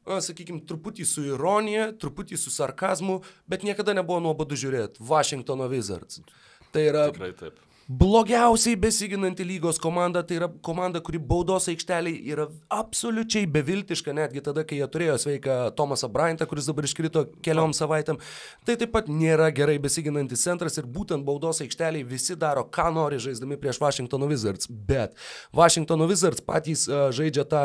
[0.08, 3.20] uh, sakykime, truputį su ironija, truputį su sarkazmu,
[3.52, 5.04] bet niekada nebuvo nuobodu žiūrėti.
[5.04, 6.24] Washingtono Wizards.
[6.72, 7.10] Tai yra...
[7.12, 14.12] Tikrai taip blogiausiai besiginanti lygos komanda, tai yra komanda, kuri baudos aikšteliai yra absoliučiai beviltiška,
[14.16, 18.20] netgi tada, kai jie turėjo sveiką Tomasą Bryantą, kuris dabar iškrito keliom savaitėm.
[18.68, 23.22] Tai taip pat nėra gerai besiginantis centras ir būtent baudos aikšteliai visi daro, ką nori
[23.24, 24.68] žaisdami prieš Washington Wizards.
[24.68, 25.16] Bet
[25.56, 27.64] Washington Wizards patys uh, žaidžia tą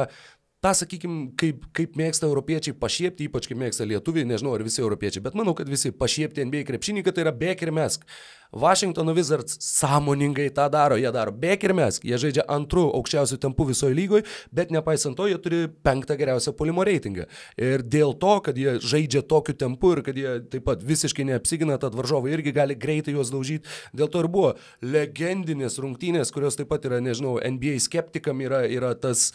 [0.62, 5.24] tą, sakykime, kaip, kaip mėgsta europiečiai pašiepti, ypač kaip mėgsta lietuviai, nežinau ar visi europiečiai,
[5.24, 8.06] bet manau, kad visi pašiepti NBA krepšinį, kad tai yra bėk ir mesk.
[8.52, 13.70] Washington Wizards sąmoningai tą daro, jie daro bėk ir mesk, jie žaidžia antrų aukščiausių tempų
[13.70, 17.24] visoje lygoje, bet nepaisant to, jie turi penktą geriausią polimo reitingą.
[17.56, 21.80] Ir dėl to, kad jie žaidžia tokiu tempu ir kad jie taip pat visiškai neapsigina,
[21.80, 23.64] tad varžovai irgi gali greitai juos daužyti,
[23.96, 24.52] dėl to ir buvo
[24.84, 29.30] legendinės rungtynės, kurios taip pat yra, nežinau, NBA skeptikam yra, yra tas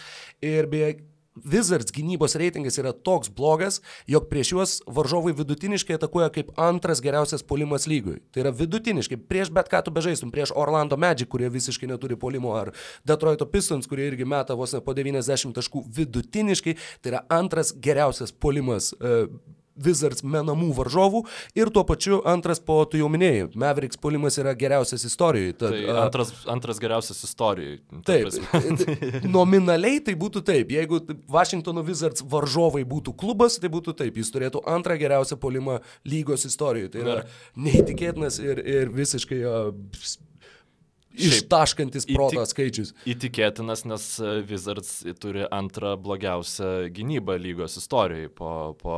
[0.45, 0.97] ir beveik
[1.45, 3.79] Wizards gynybos reitingas yra toks blogas,
[4.09, 8.19] jog prieš juos varžovai vidutiniškai atakuoja kaip antras geriausias polimas lygui.
[8.33, 12.55] Tai yra vidutiniškai, prieš bet ką tu bežaistum, prieš Orlando Magic, kurie visiškai neturi polimo,
[12.57, 12.73] ar
[13.07, 18.35] Detroito Pistons, kurie irgi meta vos ne po 90 taškų vidutiniškai, tai yra antras geriausias
[18.35, 18.93] polimas.
[18.99, 19.29] Uh,
[19.85, 21.23] Wizards menamų varžovų
[21.57, 25.55] ir tuo pačiu antras po, tu jau minėjai, Mavericks puolimas yra geriausias istorijoje.
[25.59, 27.79] Tad, tai antras, antras geriausias istorijoje.
[28.07, 28.31] Taip,
[29.37, 31.01] nominaliai tai būtų taip, jeigu
[31.31, 36.93] Washingtono Wizards varžovai būtų klubas, tai būtų taip, jis turėtų antrą geriausią puolimą lygos istorijoje.
[36.95, 37.19] Tai yra
[37.59, 39.69] neįtikėtinas ir, ir visiškai uh,
[41.15, 42.93] ištaškantis įtik, skaičius.
[43.09, 44.91] Įtikėtinas, nes e, Wizards
[45.21, 48.97] turi antrą blogiausią gynybą lygos istorijoje po, po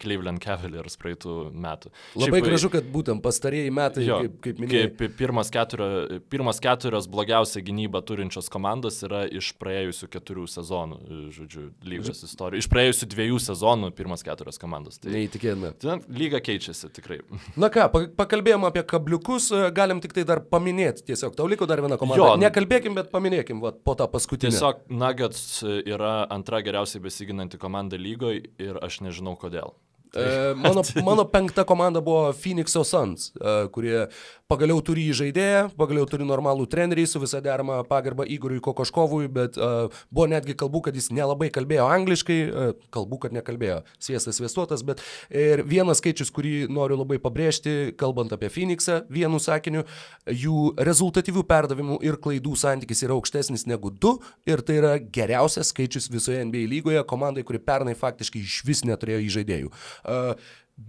[0.00, 1.92] Cleveland Cavaliers praeitų metų.
[2.20, 4.90] Labai Šiaip, gražu, kad būtent pastarėjai metai, jo, kaip, kaip minėjai.
[5.00, 11.00] Kaip pirmas, keturio, pirmas keturios blogiausią gynybą turinčios komandos yra iš praėjusių keturių sezonų,
[11.34, 12.64] žodžiu, lygos istorijoje.
[12.64, 15.00] Iš praėjusių dviejų sezonų pirmas keturios komandos.
[15.00, 15.74] Tai, Neįtikėtina.
[15.80, 17.20] Tai lyga keičiasi tikrai.
[17.60, 17.88] Na ką,
[18.18, 21.34] pakalbėjom apie kabliukus, e, galim tik tai dar paminėti tiesiog.
[21.40, 22.20] Tau liko dar viena komanda.
[22.20, 24.52] Jo, Nekalbėkim, bet paminėkim va, po tą paskutinį.
[24.52, 29.72] Tiesiog Nuggets yra antra geriausiai besiginanti komanda lygoje ir aš nežinau kodėl.
[30.14, 34.08] E, mano, mano penkta komanda buvo Phoenix'o Suns, e, kurie
[34.50, 39.86] pagaliau turi įžaidėją, pagaliau turi normalų trenerį su visą deramą pagarbą Igoriui Kokoškovui, bet uh,
[40.10, 45.04] buvo netgi kalbų, kad jis nelabai kalbėjo angliškai, uh, kalbų, kad nekalbėjo sviestas sviestuotas, bet
[45.30, 49.84] ir vienas skaičius, kurį noriu labai pabrėžti, kalbant apie Phoenixą, vienu sakiniu,
[50.26, 54.16] jų rezultatyvių perdavimų ir klaidų santykis yra aukštesnis negu 2
[54.50, 59.22] ir tai yra geriausias skaičius visoje NBA lygoje komandai, kuri pernai faktiškai iš vis neturėjo
[59.28, 59.72] įžaidėjų.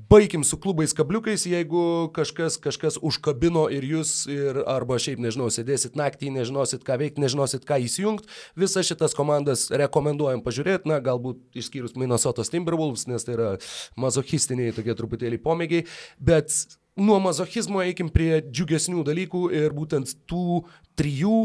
[0.08, 5.98] Baigim su klubais kabliukais, jeigu kažkas, kažkas užkabino ir jūs, ir, arba šiaip nežinau, sėdėsit
[6.00, 11.98] naktį, nežinosit ką veikti, nežinosit ką įsijungti, visas šitas komandas rekomenduojam pažiūrėti, na, galbūt išskyrus
[12.00, 13.50] Minnesota Timberwolves, nes tai yra
[14.00, 15.84] mazochistiniai tokie truputėlį pomėgiai,
[16.24, 16.56] bet
[16.96, 20.62] nuo mazochizmo eikim prie džiugesnių dalykų ir būtent tų
[21.00, 21.38] trijų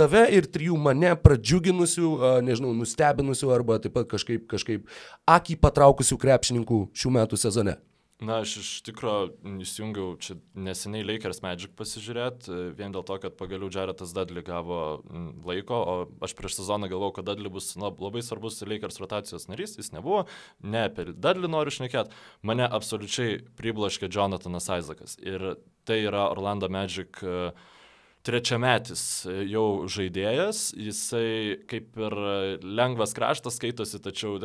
[0.00, 2.10] tave ir trijų mane pradžiuginusių,
[2.46, 4.88] nežinau, nustebinusių arba taip pat kažkaip, kažkaip
[5.28, 7.78] akį patraukusių krepšininkų šių metų sezone?
[8.20, 13.38] Na, aš iš tikrųjų įsijungiau čia neseniai Lakers Magic pasižiūrėti, e, vien dėl to, kad
[13.38, 15.00] pagaliau Jaretas Dudley gavo
[15.46, 15.94] laiko, o
[16.26, 20.26] aš prieš sezoną galvojau, kad Dudley bus na, labai svarbus Lakers rotacijos narys, jis nebuvo,
[20.60, 22.12] ne apie Dudley noriu šnekėti,
[22.44, 25.54] mane absoliučiai priblaškė Jonathanas Isaacas ir
[25.88, 27.56] tai yra Orlando Magic uh,
[28.26, 32.16] trečiametis e, jau žaidėjas, jisai kaip ir
[32.64, 34.36] lengvas kraštas skaitosi, tačiau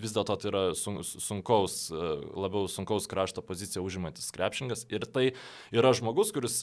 [0.00, 2.10] vis dėlto tai yra sunkaus, e,
[2.40, 5.30] labiau sunkaus krašto poziciją užimantis krepšingas ir tai
[5.74, 6.62] yra žmogus, kuris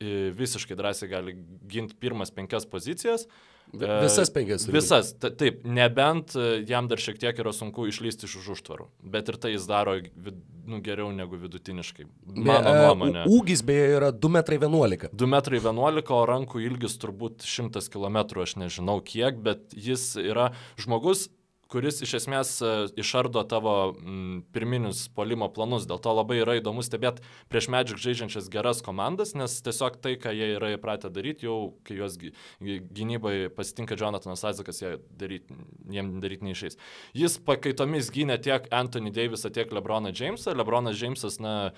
[0.00, 1.36] e, visiškai drąsiai gali
[1.70, 3.28] ginti pirmas penkias pozicijas,
[3.74, 4.66] Visas penkias.
[4.70, 8.88] Visas, ta, taip, nebent e, jam dar šiek tiek yra sunku išlysti iš už užtvarų,
[9.14, 10.38] bet ir tai jis daro vid,
[10.68, 12.06] nu, geriau negu vidutiniškai.
[12.36, 13.24] Mano Be, nuomonė.
[13.34, 15.08] Ūgis beje yra 2,11 m.
[15.10, 15.82] 2,11 m,
[16.14, 21.28] o rankų ilgis turbūt 100 km, aš nežinau kiek, bet jis yra žmogus,
[21.74, 22.72] kuris iš esmės e,
[23.02, 25.88] išardo tavo m, pirminius polimo planus.
[25.90, 30.32] Dėl to labai yra įdomu stebėti prieš Magic žaidžiančias geras komandas, nes tiesiog tai, ką
[30.36, 32.18] jie yra įpratę daryti, jau kai juos
[32.60, 35.50] gynybai pasitinka Jonathanas Isaacas, jie daryt,
[35.90, 36.78] jiem daryti neišeis.
[37.18, 40.54] Jis pakaitomis gynė tiek Anthony Davisą, tiek Lebroną Jamesą.
[40.54, 41.72] Lebronas Jamesas na,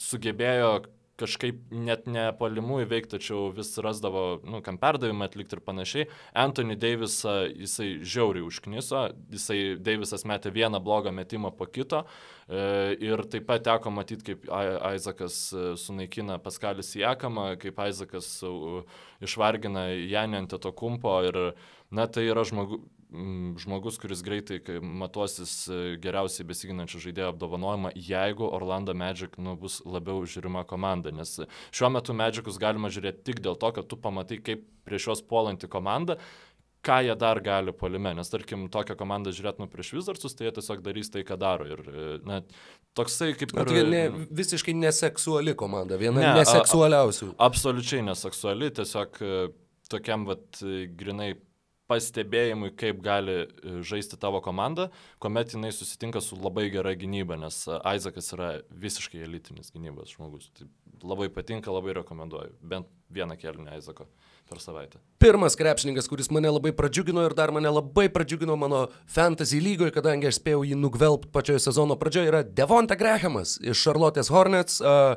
[0.00, 0.76] sugebėjo
[1.20, 6.06] kažkaip net ne palimų įveikti, tačiau vis rasdavo, nu, kam perdavimą atlikti ir panašiai.
[6.44, 9.04] Anthony Davisą jisai žiauriai užkniso,
[9.34, 14.48] jisai Davisas metė vieną blogą metimą po kito e, ir taip pat teko matyti, kaip
[14.50, 18.32] Aizakas e, sunaikina Paskalis Jakamą, kaip Aizakas
[19.24, 21.40] išvargina Janį ant to kumpo ir,
[21.94, 22.82] na, tai yra žmogus
[23.60, 30.24] žmogus, kuris greitai matuosis e, geriausiai besiginančių žaidėjų apdovanojimą, jeigu Orlando Magic nu, bus labiau
[30.28, 31.12] žiūrima komanda.
[31.14, 31.36] Nes
[31.74, 35.70] šiuo metu Magicus galima žiūrėti tik dėl to, kad tu pamatai, kaip prieš juos puolanti
[35.70, 36.18] komanda
[36.84, 40.82] ką jie dar gali polime, nes tarkim tokią komandą žiūrėtume prieš Wizardsus, tai jie tiesiog
[40.84, 41.64] darys tai, ką daro.
[41.64, 42.42] Ir e, na,
[42.98, 43.54] toksai kaip...
[43.56, 43.70] Ir...
[43.70, 44.02] Tai ne,
[44.42, 47.30] visiškai neseksuali komanda, viena ne, neseksualiausių.
[47.32, 49.40] A, a, absoliučiai neseksuali, tiesiog e,
[49.88, 50.60] tokiam vat
[51.00, 51.32] grinai
[51.90, 53.46] pastebėjimui, kaip gali e,
[53.84, 54.88] žaisti tavo komanda,
[55.22, 60.50] kuomet jinai susitinka su labai gera gynyba, nes e, Isaacas yra visiškai elitinis gynybos žmogus.
[60.56, 60.68] Tai
[61.04, 62.54] labai patinka, labai rekomenduoju.
[62.64, 64.06] Bent vieną kelnį Isaacą
[64.48, 65.00] per savaitę.
[65.22, 70.28] Pirmas krepšininkas, kuris mane labai pradžiugino ir dar mane labai pradžiugino mano fantasy lygoje, kadangi
[70.28, 74.80] aš spėjau jį nugvelbti pačioje sezono pradžioje, yra Devonta Grahamas iš Charlotte's Hornets.
[74.80, 75.14] Uh,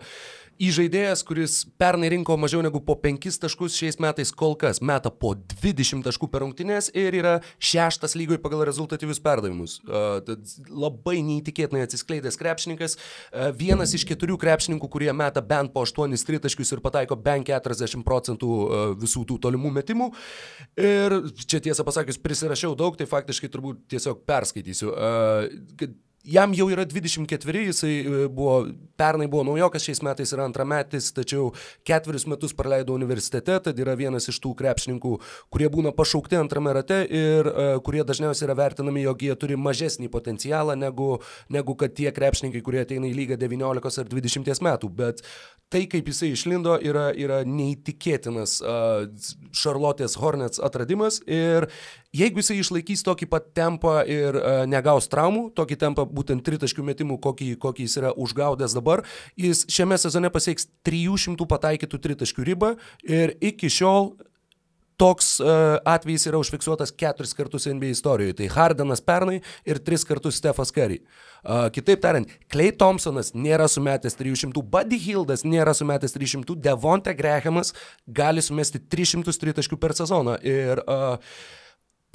[0.58, 5.36] Įžaidėjas, kuris pernai rinko mažiau negu po 5 taškus, šiais metais kol kas meta po
[5.38, 9.78] 20 taškų per rungtynės ir yra šeštas lygoje pagal rezultatyvius perdavimus.
[9.86, 12.98] Labai neįtikėtinai atsiskleidęs krepšininkas,
[13.60, 18.52] vienas iš keturių krepšininkų, kurie meta bent po 8 tritaškius ir pataiko bent 40 procentų
[18.98, 20.10] visų tų tolimų metimų.
[20.82, 24.90] Ir čia tiesą pasakius, prisirašiau daug, tai faktiškai turbūt tiesiog perskaitysiu.
[24.98, 25.94] Uh,
[26.28, 28.58] jam jau yra 24, jisai e, buvo,
[29.00, 31.52] pernai buvo naujokas, šiais metais yra antrametis, tačiau
[31.88, 35.14] ketverius metus praleido universitete, tad yra vienas iš tų krepšininkų,
[35.54, 40.10] kurie būna pašaukti antrame rate ir uh, kurie dažniausiai yra vertinami, jog jie turi mažesnį
[40.14, 41.18] potencialą negu,
[41.54, 44.92] negu kad tie krepšininkai, kurie ateina į lygą 19 ar 20 metų.
[44.98, 45.24] Bet
[45.74, 49.08] tai, kaip jisai išlindo, yra, yra neįtikėtinas uh,
[49.56, 51.70] Charlotte's Hornets atradimas ir
[52.18, 57.20] jeigu jisai išlaikys tokį pat tempą ir uh, negaus traumų, tokį tempą būtent tritaškių metimų,
[57.24, 59.06] kokį, kokį jis yra užgaudęs dabar,
[59.40, 62.74] jis šiame sezone pasieks 300 pataikytų tritaškių ribą
[63.06, 64.16] ir iki šiol
[64.98, 68.34] toks uh, atvejis yra užfiksuotas keturis kartus NBA istorijoje.
[68.40, 71.04] Tai Hardenas pernai ir tris kartus Stefas Curry.
[71.44, 77.76] Uh, kitaip tariant, Clay Thompsonas nėra sumetęs 300, Buddy Hildas nėra sumetęs 300, Devonte Grahamas
[78.08, 80.40] gali sumesti 300 tritaškių per sezoną.
[80.42, 81.38] Ir uh,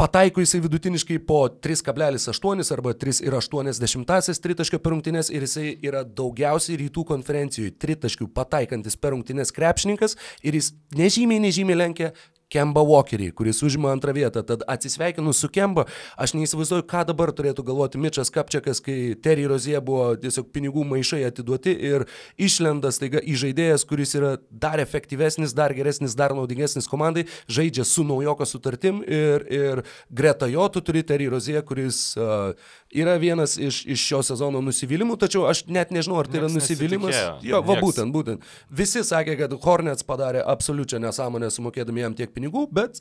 [0.03, 7.05] Pataiko jisai vidutiniškai po 3,8 arba 3,8 tritaškio per rungtynės ir jisai yra daugiausiai rytų
[7.07, 12.11] konferencijoje tritaškių pataikantis per rungtynės krepšininkas ir jis nežymiai, nežymiai lenkia
[12.53, 14.43] Kemba Walkerį, kuris užima antrą vietą.
[14.47, 15.87] Tad atsisveikinu su Kemba,
[16.21, 21.23] aš neįsivaizduoju, ką dabar turėtų galvoti Mičas Kapčiakas, kai Terry Rozie buvo tiesiog pinigų maišai
[21.29, 27.27] atiduoti ir išlenda staiga į žaidėjas, kuris yra dar efektyvesnis, dar geresnis, dar naudingesnis komandai,
[27.49, 32.53] žaidžia su naujoko sutartim ir, ir greta jo tu turi Terry Rozie, kuris uh,
[32.93, 36.61] yra vienas iš, iš šio sezono nusivylimų, tačiau aš net nežinau, ar tai Niekas yra
[36.61, 37.19] nusivylimas.
[37.47, 37.85] Jo, va Nieks.
[37.87, 38.49] būtent, būtent.
[38.69, 43.01] Visi sakė, kad Hornets padarė absoliučią nesąmonę sumokėdami jam tiek pinigų pinigų, bet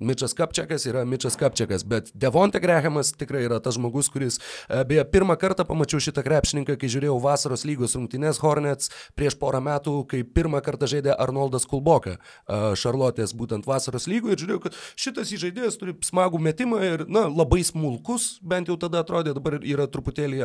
[0.00, 4.38] Mičas Kapčiakas yra Mičas Kapčiakas, bet Devonte Grehamas tikrai yra tas žmogus, kuris,
[4.68, 8.88] e, beje, pirmą kartą pamačiau šitą krepšininką, kai žiūrėjau vasaros lygos rungtynės Hornets
[9.18, 12.16] prieš porą metų, kai pirmą kartą žaidė Arnoldas Kulboka
[12.48, 17.26] Šarlotės e, būtent vasaros lygoje ir žiūrėjau, kad šitas įžaidėjas turi smagų metimą ir, na,
[17.28, 20.40] labai smulkus, bent jau tada atrodė, dabar yra truputėlį,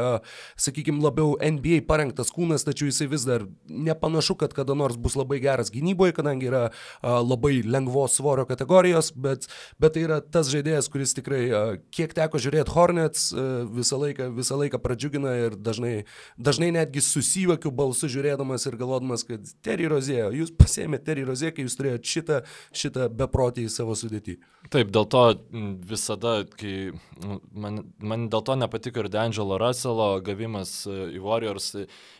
[0.60, 5.40] sakykime, labiau NBA parengtas kūnas, tačiau jisai vis dar nepanašu, kad kada nors bus labai
[5.44, 6.64] geras gynyboje, kadangi yra
[7.02, 11.42] labai lengvos svorio kategorijos, bet bet, bet tai yra tas žaidėjas, kuris tikrai,
[11.94, 13.30] kiek teko žiūrėti Hornets,
[13.76, 15.94] visą laiką, visą laiką pradžiugina ir dažnai,
[16.38, 21.68] dažnai netgi susijuokiu balsu žiūrėdamas ir galvodamas, kad Terry Rozėjo, jūs pasėmėte Terry Rozėjo, kai
[21.68, 22.42] jūs turėjote šitą,
[22.76, 24.38] šitą beprotį į savo sudėtį.
[24.74, 25.24] Taip, dėl to
[25.86, 26.92] visada, kai
[27.54, 31.76] man, man dėl to nepatiko ir D'Angelo Russello gavimas į Warriors,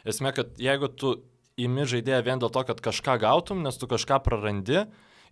[0.06, 1.18] esmė, kad jeigu tu
[1.60, 4.86] imi žaidėją vien dėl to, kad kažką gautum, nes tu kažką prarandi,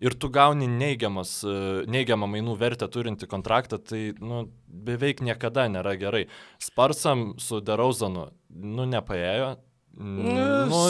[0.04, 1.58] ir tu gauni neigiamas, e,
[1.92, 6.26] neigiamą mainų vertę turinti kontraktą, tai nu, beveik niekada nėra gerai.
[6.62, 9.54] Sparsam su Derauzanu, nu, nepaėjo.
[9.94, 10.88] Nu,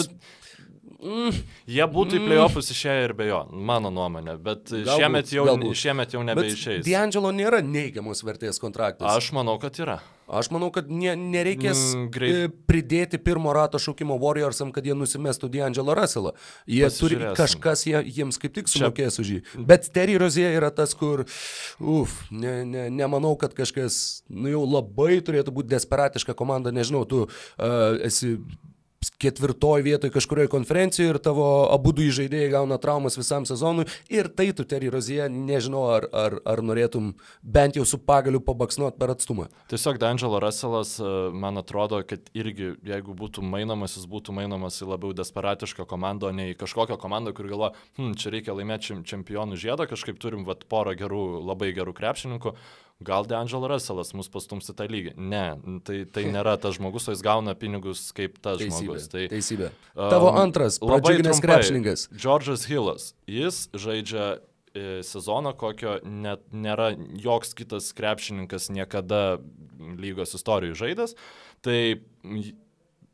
[1.03, 1.35] Mm,
[1.67, 2.27] jie būtų į mm.
[2.29, 5.75] playoffus išėję ir be jo, mano nuomonė, bet galbūt, šiemet, jau, galbūt.
[5.81, 6.83] šiemet jau nebeišeis.
[6.87, 9.09] D'Angelo nėra neigiamos vertės kontraktas.
[9.11, 9.97] Aš manau, kad yra.
[10.27, 12.03] Aš manau, kad ne, nereikės mm.
[12.23, 16.33] E, pridėti pirmo rato šaukimo Warriorsam, kad jie nusimestų D'Angelo Russellą.
[16.69, 19.39] Jie turi kažkas, jie, jiems kaip tik sumokės už jį.
[19.67, 21.25] Bet Terry Rozė yra tas, kur,
[21.79, 27.25] uf, ne, ne, nemanau, kad kažkas, nu jau labai turėtų būti desperatiška komanda, nežinau, tu
[27.27, 27.33] uh,
[28.07, 28.37] esi
[29.11, 34.51] ketvirtoj vietoj kažkurioje konferencijoje ir tavo abu du žaidėjai gauna traumas visam sezonui ir tai
[34.55, 39.47] tu, Terry Rozie, nežinau, ar, ar, ar norėtum bent jau su pagaliu pabaksnuot per atstumą.
[39.71, 44.89] Tiesiog D'Angelo Russellas, e, man atrodo, kad irgi, jeigu būtų mainomas, jis būtų mainomas į
[44.91, 49.59] labiau desperatišką komandą, o ne į kažkokią komandą, kur galvo, hm, čia reikia laimėti čempionų
[49.59, 52.55] žiedą, kažkaip turim vat, porą gerų, labai gerų krepšininkų,
[53.05, 55.13] gal D'Angelo Russellas mus pastums į tą lygį.
[55.17, 55.43] Ne,
[55.87, 59.09] tai, tai nėra tas žmogus, o jis gauna pinigus kaip tas teisybė, žmogus.
[59.11, 59.69] Tai, teisybė.
[59.97, 62.07] Tavo um, antras, pradžiuginęs krepšininkas.
[62.15, 63.11] George'as Hillas.
[63.29, 66.91] Jis žaidžia e, sezono, kokio net nėra
[67.21, 69.39] joks kitas krepšininkas niekada
[69.99, 71.17] lygos istorijoje žaidęs.
[71.63, 71.79] Tai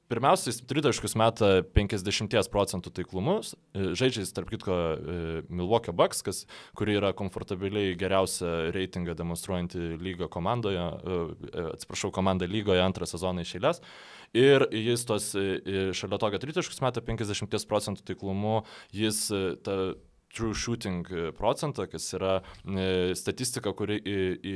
[0.10, 5.18] Pirmiausia, jis tritaškus meta 50 procentų taiklumus, e, žaidžia jis, tarp kitko, e,
[5.54, 6.40] Milwaukee Bucks, kas,
[6.74, 13.54] kuri yra komfortabiliai geriausia reitingą demonstruojanti lygo komandoje, e, atsiprašau, komanda lygoje antrą sezoną iš
[13.60, 13.84] eilės.
[14.34, 19.28] Ir jis tos šalia to, kad tritaškus meta 50 procentų taiklumu, jis
[19.66, 19.94] ta
[20.34, 21.08] true shooting
[21.38, 24.56] procentą, kas yra e, statistika, kuri į, į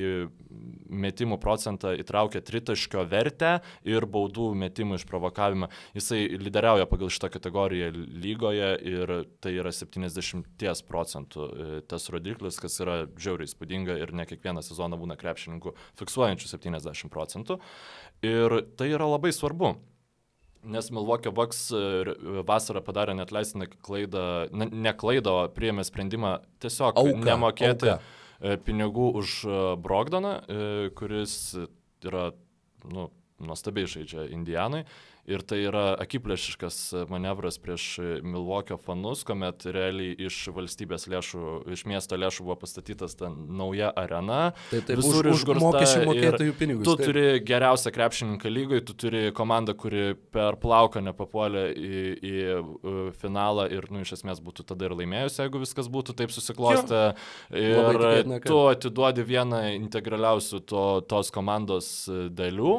[1.03, 3.55] metimų procentą įtraukia tritaškio vertę
[3.87, 5.69] ir baudų metimų išprovokavimą.
[5.97, 12.79] Jisai lyderiauja pagal šitą kategoriją lygoje ir tai yra 70 procentų e, tas rodiklis, kas
[12.83, 17.59] yra žiauriai spūdinga ir ne kiekvieną sezoną būna krepšininkų fiksuojančių 70 procentų.
[18.23, 19.75] Ir tai yra labai svarbu.
[20.63, 22.13] Nes Milwaukee Bucks e,
[22.47, 28.13] vasarą padarė net leistiną klaidą, ne, ne klaidą, o priėmė sprendimą tiesiog auka, nemokėti auka.
[28.39, 30.37] E, pinigų už e, Brogdoną,
[30.99, 31.35] kuris
[32.03, 32.31] yra
[32.91, 33.09] nu,
[33.41, 34.83] nuostabiai žaidžia Indijanai.
[35.23, 36.77] Ir tai yra akiplėšiškas
[37.07, 37.85] manevras prieš
[38.27, 44.51] Milvokio fanus, kuomet realiai iš valstybės lėšų, iš miesto lėšų buvo pastatytas ta nauja arena.
[44.67, 46.83] Taip, taip, visur už, už mokesčių mokėtojų pinigus.
[46.83, 47.07] Tu taip.
[47.07, 53.87] turi geriausią krepšininką lygoje, tu turi komandą, kuri per plauką nepapuolė į, į finalą ir,
[53.95, 57.05] nu, iš esmės būtų tada ir laimėjusi, jeigu viskas būtų taip susiklostę.
[57.55, 58.49] Ir tikėtina, kad...
[58.51, 62.75] tu atiduodi vieną integraliausių to, tos komandos dalių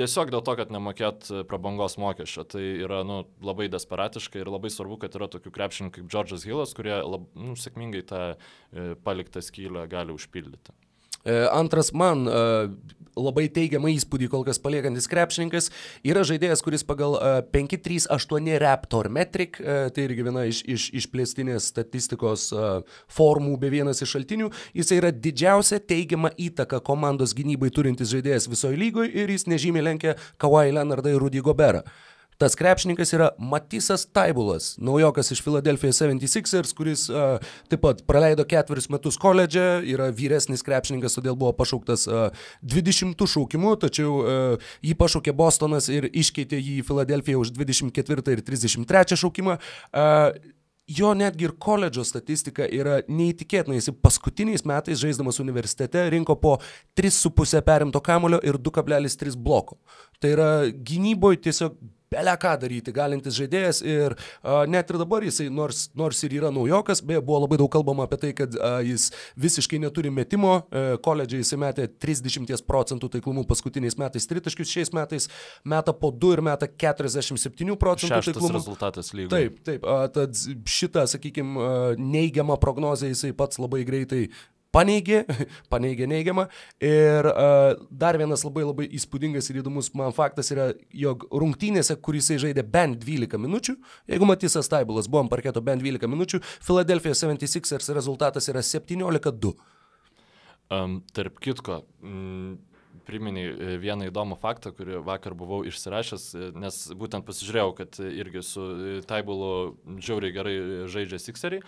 [0.00, 2.46] tiesiog dėl to, kad nemokėt prabangos mokesčio.
[2.48, 6.74] Tai yra nu, labai desperatiška ir labai svarbu, kad yra tokių krepšininkų kaip Džordžas Hillas,
[6.76, 10.74] kurie lab, nu, sėkmingai tą e, paliktą skylę gali užpildyti.
[11.24, 12.40] E, antras man e,
[13.20, 15.68] labai teigiamą įspūdį kol kas paliekantis krepšininkas
[16.06, 17.18] yra žaidėjas, kuris pagal
[17.52, 22.48] 538 Raptor Metric, e, tai irgi viena iš, iš išplėstinės statistikos
[23.12, 24.48] formų be vienas iš šaltinių,
[24.78, 30.16] jis yra didžiausia teigiama įtaka komandos gynybai turintis žaidėjas visoje lygoje ir jis nežymiai lenkia
[30.40, 31.84] Kawhi Leonardą ir Rudy Goberą.
[32.40, 37.34] Tas krepšininkas yra Matisas Taibulas, naujokas iš Philadelphia 76ers, kuris uh,
[37.68, 43.74] taip pat praleido ketverius metus koledže, yra vyresnis krepšininkas, todėl buvo pašauktas uh, 20 šaukimu,
[43.82, 49.58] tačiau uh, jį pašaukė Bostonas ir iškeitė jį į Philadelphia už 24 ir 33 šaukimą.
[49.92, 50.32] Uh,
[50.90, 53.76] jo netgi ir koledžo statistika yra neįtikėtina.
[53.76, 56.56] Jis paskutiniais metais žaisdamas universitete rinko po
[56.98, 59.76] 3,5 perimto kamulio ir 2,3 bloko.
[60.18, 61.76] Tai yra gynyboje tiesiog
[62.10, 66.50] belę ką daryti galintis žaidėjas ir a, net ir dabar jisai, nors, nors ir yra
[66.54, 70.96] naujokas, beje, buvo labai daug kalbama apie tai, kad a, jis visiškai neturi metimo, e,
[71.04, 75.30] koledžiai jisai metė 30 procentų taiklumų paskutiniais metais, tritaškius šiais metais
[75.62, 78.54] meta po 2 ir meta 47 procentų Šeštas taiklumų.
[78.58, 79.30] rezultatas lygiai.
[79.36, 80.34] Taip, taip, a, tad
[80.66, 84.26] šitą, sakykime, neigiamą prognozę jisai pats labai greitai
[84.74, 85.24] paneigė,
[85.72, 86.46] paneigė neigiamą.
[86.84, 92.18] Ir uh, dar vienas labai labai įspūdingas ir įdomus man faktas yra, jog rungtynėse, kur
[92.18, 93.76] jisai žaidė bent 12 minučių,
[94.10, 99.54] jeigu Matisas Taibulas buvo ant parketo bent 12 minučių, Philadelphia 76ers rezultatas yra 17-2.
[100.70, 102.58] Um, tarp kitko, mm,
[103.08, 108.66] priminiai vieną įdomų faktą, kurį vakar buvau išsirašęs, nes būtent pasižiūrėjau, kad irgi su
[109.10, 109.50] Taibulu
[109.98, 110.54] žiauriai gerai
[110.92, 111.64] žaidžia Sixeriai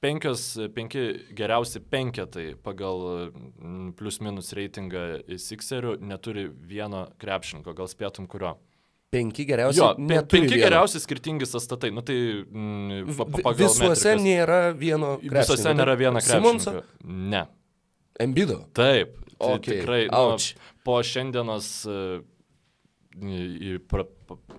[0.00, 1.04] penkios, penki
[1.36, 5.04] geriausi penketai pagal mm, plus minus reitingą
[5.40, 8.56] Sixerių neturi vieno krepšininko, gal spėtum kurio.
[9.10, 9.80] Penki geriausi.
[9.80, 10.66] Jo, pe, penki vieno.
[10.68, 11.90] geriausi skirtingi sąstatai.
[11.94, 13.08] Nu, tai, mm,
[13.58, 14.22] visuose metrikas.
[14.22, 15.16] nėra vieno.
[15.22, 16.84] Visuose nėra vieno krepšininko.
[17.04, 17.46] Ne.
[18.22, 18.62] Embido.
[18.76, 19.16] Taip.
[19.40, 19.80] Tai okay.
[19.80, 20.04] Tikrai.
[20.12, 20.36] Nu,
[20.86, 21.72] po šiandienos
[23.20, 24.04] į pra,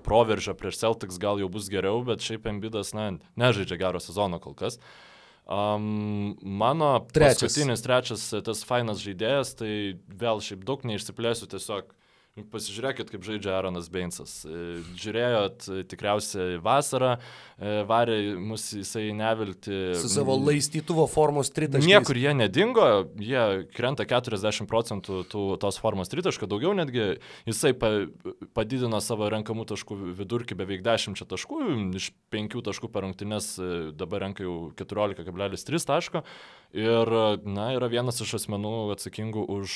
[0.03, 4.57] proveržą prieš Celtics gal jau bus geriau, bet šiaip Embidas, na, nežaidžia gero sezono kol
[4.57, 4.75] kas.
[4.75, 5.10] Uh,
[5.49, 7.41] Um, mano trečias.
[7.41, 9.71] paskutinis trečias tas fainas žaidėjas, tai
[10.21, 11.89] vėl šiaip daug neišsiplėsiu, tiesiog
[12.31, 14.45] Pasižiūrėkit, kaip žaidžia Aaronas Beinsas.
[14.47, 17.17] E, žiūrėjot e, tikriausiai vasarą,
[17.59, 19.75] e, varė mus jisai nevilti.
[19.99, 21.89] Su savo laistytuvo formos tritaškiais.
[21.89, 22.85] Niekur jie nedingo,
[23.19, 23.43] jie
[23.75, 27.17] krenta 40 procentų tų, tos formos tritaškų, daugiau netgi
[27.49, 27.91] jisai pa,
[28.55, 31.59] padidino savo renkamų taškų vidurkį beveik 10 taškų,
[31.99, 33.57] iš 5 taškų per rungtynes
[33.99, 36.23] dabar renka jau 14,3 taško.
[36.71, 37.09] Ir,
[37.43, 39.73] na, yra vienas iš asmenų atsakingų už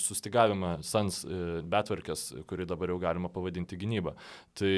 [0.00, 4.14] sustigavimą Sans Betver betvarkės, kurį dabar jau galima pavadinti gynybą.
[4.56, 4.72] Tai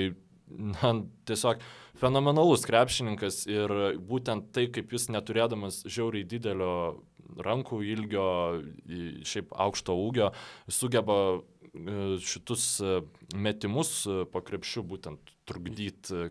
[0.51, 0.91] na,
[1.31, 1.62] tiesiog
[2.01, 6.75] fenomenalus krepšininkas ir būtent tai, kaip jis neturėdamas žiauriai didelio
[7.39, 8.27] rankų ilgio,
[9.23, 10.33] šiaip aukšto ūgio,
[10.66, 11.50] sugeba E,
[12.21, 13.01] šitus e,
[13.35, 16.27] metimus e, po krepšių būtent trukdyti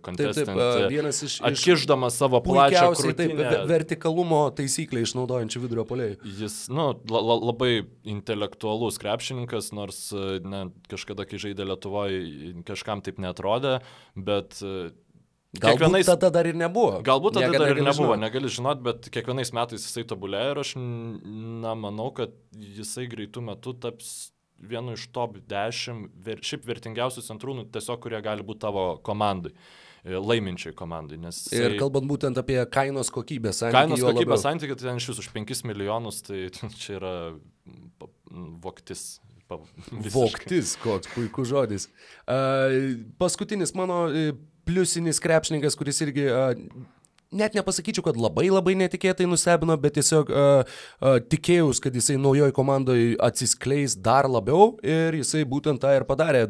[1.28, 1.38] iš...
[1.48, 3.50] Atkiždamas savo plačią krūtinę.
[3.70, 6.18] Vertikalumo taisyklę išnaudojančių vidurio poliai.
[6.24, 7.72] Jis, nu, la, la, labai
[8.08, 12.24] intelektualus krepšininkas, nors ne, kažkada, kai žaidė Lietuvoje,
[12.68, 13.80] kažkam taip netrodė,
[14.16, 14.60] bet
[15.50, 16.06] Galbūt kiekvienais...
[16.06, 17.00] tada dar ir nebuvo.
[17.02, 18.22] Galbūt tada Niekada dar ir nebuvo, žinot.
[18.22, 23.74] negali žinot, bet kiekvienais metais jisai tobulėja ir aš na, manau, kad jisai greitų metų
[23.82, 24.12] taps
[24.60, 29.54] vienu iš top 10 ver, šiaip vertingiausių centrų, nu, tiesiog kurie gali būti tavo komandai
[29.54, 31.20] e, laiminčiai komandai.
[31.22, 31.64] Nes jisai...
[31.66, 33.80] Ir kalbant būtent apie kainos kokybės santykį.
[33.80, 36.46] Kainos kokybės santykį, tai ten iš jūsų už 5 milijonus, tai
[36.82, 37.16] čia yra
[38.64, 39.08] voktis.
[39.50, 40.14] Visiškai.
[40.14, 41.88] Voktis, koks puikus žodis.
[42.30, 44.36] Uh, paskutinis mano e,
[44.70, 46.52] pliusinis krepšininkas, kuris irgi uh,
[47.32, 52.54] net nepasakyčiau, kad labai labai netikėtai nustebino, bet tiesiog uh, uh, tikėjus, kad jisai naujoje
[52.58, 56.48] komandoje atsiskleis dar labiau ir jisai būtent tą ir padarė.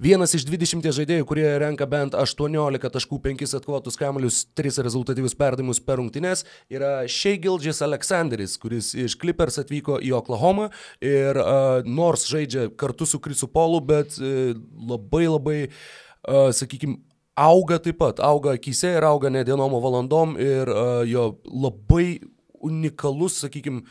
[0.00, 5.82] Vienas iš 20 žaidėjų, kurie renka bent 18 taškų, 5 atkovotus kamuolius, 3 rezultatyvius perdavimus
[5.84, 10.70] per rungtynes, yra Sheigildžis Aleksanderis, kuris iš Clippers atvyko į Oklahoma
[11.04, 14.54] ir uh, nors žaidžia kartu su Krisu Polu, bet uh,
[14.88, 17.02] labai labai, uh, sakykime,
[17.36, 22.20] auga taip pat, auga akise ir auga ne dienom, o valandom ir uh, jo labai
[22.64, 23.84] unikalus, sakykime,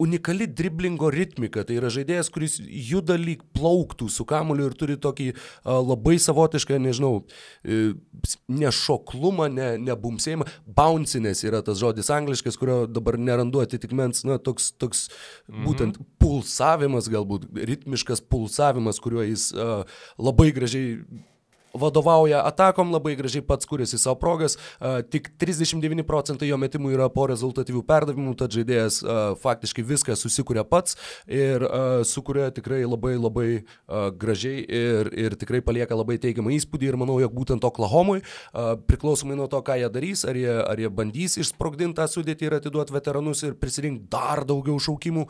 [0.00, 1.62] unikali driblingo ritmika.
[1.66, 6.78] Tai yra žaidėjas, kuris juda lyg plauktų su kamuoliu ir turi tokį uh, labai savotišką,
[6.80, 10.48] nežinau, uh, nešoklumą, ne, nebumsėjimą.
[10.80, 15.64] Bounciness yra tas žodis angliškas, kurio dabar nerandu atitikmens, na, toks, toks mhm.
[15.68, 19.84] būtent pulsavimas, galbūt ritmiškas pulsavimas, kuriuo jis uh,
[20.18, 21.02] labai gražiai
[21.74, 24.56] vadovauja atakom, labai gražiai pats kuriasi savo progas,
[25.10, 29.00] tik 39 procentai jo metimų yra po rezultatyvių perdavimų, tad žaidėjas
[29.42, 30.98] faktiškai viską susikuria pats
[31.30, 31.64] ir
[32.08, 33.48] sukuria tikrai labai labai
[34.20, 38.20] gražiai ir, ir tikrai palieka labai teigiamą įspūdį ir manau, jog būtent Oklahomui,
[38.90, 42.58] priklausomai nuo to, ką jie darys, ar jie, ar jie bandys išsprogdinti tą sudėtį ir
[42.60, 45.26] atiduoti veteranus ir prisirinkti dar daugiau šaukimų,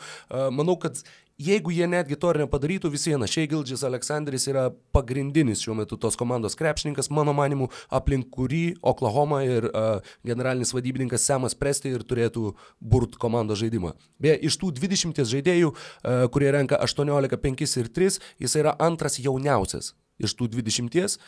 [0.56, 1.02] manau, kad
[1.40, 6.18] jeigu jie netgi to ir nepadarytų, vis viena, Šeigildžis Aleksandris yra pagrindinis šiuo metu tos
[6.20, 12.54] komandos krepšininkas, mano manimu, aplink kurį Oklahoma ir uh, generalinis vadybininkas Semas Presti ir turėtų
[12.80, 13.94] burt komandos žaidimą.
[14.20, 19.18] Beje, iš tų 20 žaidėjų, uh, kurie renka 18, 5 ir 3, jis yra antras
[19.22, 21.18] jauniausias iš tų 20,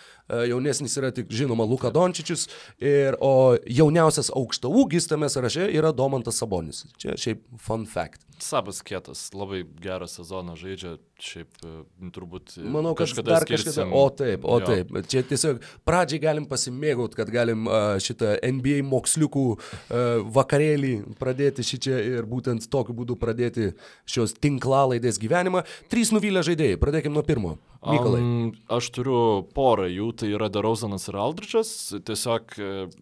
[0.51, 2.49] jaunesnis yra tik žinoma Luka Dončičius,
[2.82, 6.84] ir, o jauniausias aukšta ūgis tame sąraše yra Domantas Sabonis.
[7.01, 8.26] Čia šiaip fun fact.
[8.43, 11.61] Sabas kietas, labai gerą sezoną žaidžia, šiaip
[12.14, 12.57] turbūt.
[12.64, 13.86] Manau, kad kažkada dar kažkada.
[13.95, 14.66] O taip, o jo.
[14.66, 14.90] taip.
[15.11, 19.45] Čia tiesiog pradžiai galim pasimėgauti, kad galim uh, šitą NBA moksliukų
[20.34, 23.72] vakarėlį pradėti šičia ir būtent tokiu būdu pradėti
[24.09, 25.62] šios tinklalaidės gyvenimą.
[25.93, 27.59] Trys nuvylę žaidėjai, pradėkime nuo pirmo.
[27.82, 28.20] Mykolai.
[28.22, 31.72] Um, aš turiu porą jų, tai yra Derauzanas ir Aldridžas.
[32.09, 32.57] Tiesiog,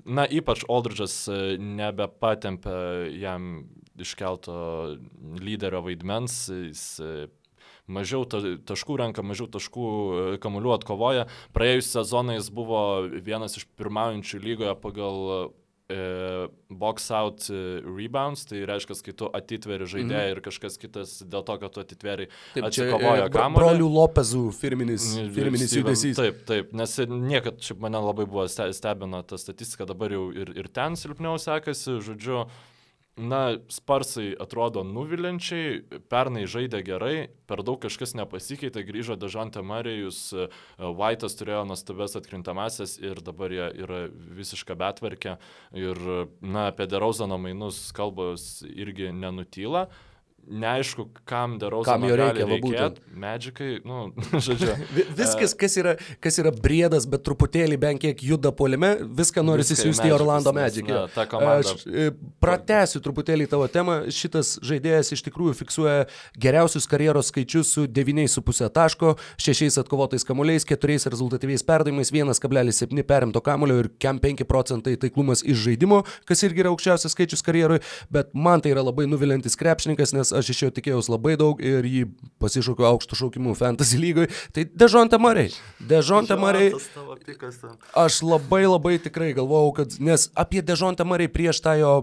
[0.05, 1.15] na, ypač Aldridžas
[1.57, 3.51] nebepatempia jam
[4.01, 4.55] iškelto
[5.41, 6.85] lyderio vaidmens, jis
[7.91, 9.87] mažiau taškų renka, mažiau taškų
[10.43, 11.27] kamuolių atkovoja.
[11.57, 15.41] Praėjusią sezoną jis buvo vienas iš pirmaujančių lygoje pagal e,
[16.71, 20.35] box out e, rebounds, tai reiškia, kai tu atitveri žaidėją mm.
[20.35, 23.61] ir kažkas kitas dėl to, kad tu atitveri atsikovojo e, kamuolį.
[23.61, 26.19] Brolių Lopezų firminis, firminis judesys.
[26.21, 30.71] Taip, taip, nes niekad šiaip mane labai buvo stebina ta statistika, dabar jau ir, ir
[30.73, 32.45] ten silpniau sekasi, žodžiu,
[33.21, 37.15] Na, Sparsai atrodo nuvilinčiai, pernai žaidė gerai,
[37.51, 40.23] per daug kažkas nepasikeitė, grįžo Dežantė Marijus,
[40.79, 44.01] Vaitas turėjo nuostabės atkrintamasias ir dabar jie yra
[44.41, 45.37] visiška betvarkė.
[45.77, 46.01] Ir,
[46.41, 49.89] na, apie Derauzono mainus kalbos irgi nenutyla
[50.51, 52.99] neaišku, kam darau, kam jo reikia, būtent.
[53.21, 54.11] Medžikai, nu,
[54.47, 54.73] žodžiu.
[55.17, 60.11] Viskas, kas yra, kas yra briedas, bet truputėlį bent kiek juda polime, viską nori siūsti
[60.11, 60.91] į Orlando Magic.
[60.91, 62.11] Aš e,
[62.43, 64.01] pratęsiu truputėlį tavo temą.
[64.15, 66.09] Šitas žaidėjas iš tikrųjų fiksuoja
[66.41, 73.79] geriausius karjeros skaičius su 9,5 taško, 6 atkovotais kamuoliais, 4 rezultatyviais perdavimais, 1,7 perimto kamulio
[73.85, 77.81] ir 5 procentai taiklumas iš žaidimo, kas irgi yra aukščiausias skaičius karjerui,
[78.13, 81.87] bet man tai yra labai nuvilintis krepšininkas, nes aš iš jo tikėjausi labai daug ir
[81.87, 82.07] jį
[82.43, 84.31] pasišaukiau aukštų šaukimų fantasy lygoj.
[84.57, 85.53] Tai Dežonte Mariai.
[85.91, 86.73] Dežonte Mariai.
[87.99, 91.95] Aš labai labai tikrai galvojau, kad, nes apie Dežonte Mariai prieš tą jo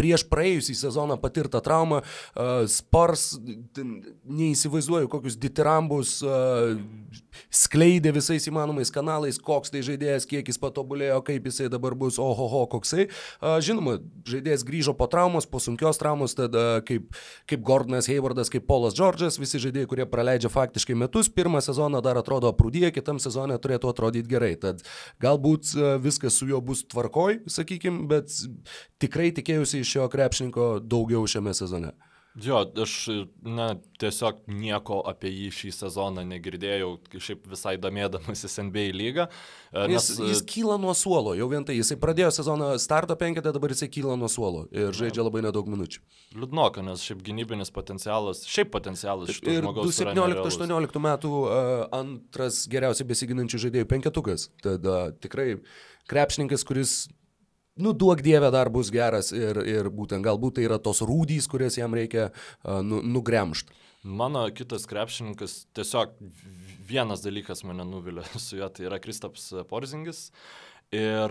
[0.00, 3.34] prieš praėjusį sezoną patirtą traumą, uh, Spars,
[4.24, 6.78] neįsivaizduoju, kokius ditirambus uh,
[7.50, 12.62] skleidė visais įmanomais kanalais, koks tai žaidėjas, kiek jis patobulėjo, kaip jisai dabar bus, ohoho,
[12.70, 13.08] koksai.
[13.40, 13.98] Žinoma,
[14.28, 17.10] žaidėjas grįžo po traumos, po sunkios traumos, tada kaip,
[17.50, 22.20] kaip Gordonas Haywardas, kaip Paulas Džordžas, visi žaidėjai, kurie praleidžia faktiškai metus, pirmą sezoną dar
[22.20, 24.52] atrodo prūdyje, kitam sezonė turėtų atrodyti gerai.
[24.60, 24.84] Tad
[25.22, 25.74] galbūt
[26.04, 28.34] viskas su juo bus tvarkoj, sakykime, bet
[29.02, 31.92] tikrai tikėjusi iš šio krepšininko daugiau šiame sezone.
[32.38, 33.08] Jo, aš
[33.42, 39.26] na, tiesiog nieko apie jį šį sezoną negirdėjau, šiaip visai domėdamasis NBA lygą.
[39.72, 43.50] E, nes, jis, jis kyla nuo suolo, jau vien tai, jisai pradėjo sezoną starto penketę,
[43.56, 46.04] dabar jisai kyla nuo suolo ir žaidžia labai nedaug minučių.
[46.38, 49.98] Liūdnoka, nes šiaip gynybinis potencialas, šiaip potencialas šito žmogaus.
[49.98, 54.52] 17-18 metų uh, antras geriausiai besiginančių žaidėjų penketukas.
[54.62, 55.56] Tada tikrai
[56.10, 57.00] krepšininkas, kuris
[57.76, 61.78] nu, duok dievę dar bus geras ir, ir būtent galbūt tai yra tos rūdys, kurias
[61.78, 63.76] jam reikia uh, nu, nugremšti.
[64.00, 66.14] Mano kitas krepšininkas, tiesiog
[66.88, 70.30] vienas dalykas mane nuvilė su juo, tai yra Kristaps Porzingis.
[70.90, 71.30] Ir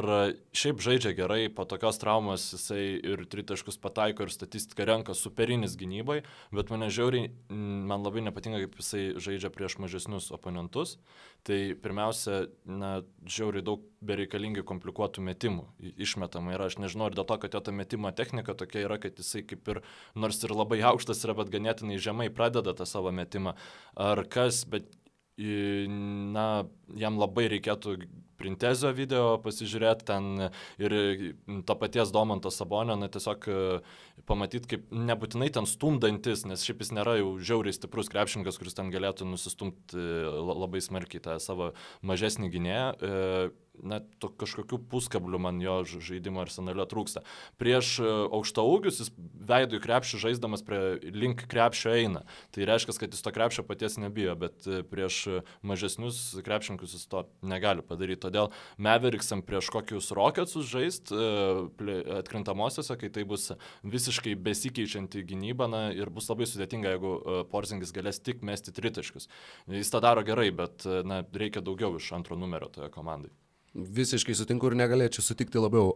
[0.55, 6.21] šiaip žaidžia gerai, po tokios traumos jisai ir tritaškus pataiko ir statistiką renka superinis gynybai,
[6.55, 10.93] bet mane žiauriai, man labai nepatinka, kaip jisai žaidžia prieš mažesnius oponentus.
[11.43, 15.67] Tai pirmiausia, na, žiauriai daug bereikalingai komplikuotų metimų
[16.07, 16.71] išmetama yra.
[16.71, 19.67] Aš nežinau, ar dėl to, kad jo ta metimo technika tokia yra, kad jisai kaip
[19.75, 19.81] ir,
[20.15, 23.57] nors ir labai aukštas yra, bet ganėtinai žemai pradeda tą savo metimą.
[23.99, 24.87] Ar kas, bet
[25.35, 26.47] na,
[26.95, 27.99] jam labai reikėtų
[28.39, 30.49] Printezio video pasižiūrėti ten
[30.81, 30.95] ir
[31.67, 33.57] to paties Domanto Sabonio, na tiesiog e,
[34.29, 38.93] pamatyti, kaip nebūtinai ten stumdantis, nes šiaip jis nėra jau žiauriai stiprus krepšininkas, kuris ten
[38.93, 40.19] galėtų nusistumti e,
[40.49, 42.87] labai smarkiai tą savo mažesnį gynėją.
[43.79, 47.23] E, na, to kažkokių puskablių man jo žaidimo arsenale trūksta.
[47.61, 49.11] Prieš e, aukšta ūgius jis
[49.49, 52.23] veidų į krepšį žaisdamas prie link krepšio eina.
[52.55, 57.25] Tai reiškia, kad jis to krepšio paties nebijo, bet e, prieš mažesnius krepšininkus jis to
[57.41, 58.21] negali padaryti.
[58.27, 58.51] Todėl
[58.81, 63.51] Meveriksam prieš kokius Rocketsus žaist e, atkrintamosiose, kai tai bus
[63.83, 67.15] visiškai besikeičianti gynyba na, ir bus labai sudėtinga, jeigu
[67.51, 69.29] Porzingis galės tik mesti tritaškius.
[69.71, 73.31] Jis tą daro gerai, bet na, reikia daugiau iš antro numerio toje komandai.
[73.75, 75.91] Visiškai sutinku ir negalėčiau sutikti labiau.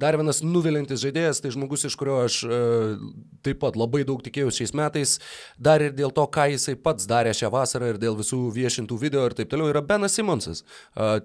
[0.00, 2.38] Dar vienas nuvilintis žaidėjas, tai žmogus, iš kurio aš
[3.44, 5.12] taip pat labai daug tikėjausi šiais metais,
[5.60, 9.26] dar ir dėl to, ką jisai pats darė šią vasarą ir dėl visų viešintų video
[9.28, 10.62] ir taip toliau, yra Benas Simonsas.